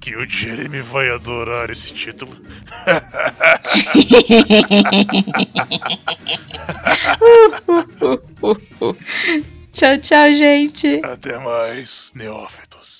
que 0.00 0.16
o 0.16 0.26
Jeremy 0.26 0.80
vai 0.80 1.10
adorar 1.10 1.68
esse 1.68 1.92
título. 1.92 2.32
tchau, 9.72 9.98
tchau, 10.00 10.34
gente! 10.34 11.00
Até 11.04 11.38
mais, 11.38 12.10
neófitos. 12.14 12.99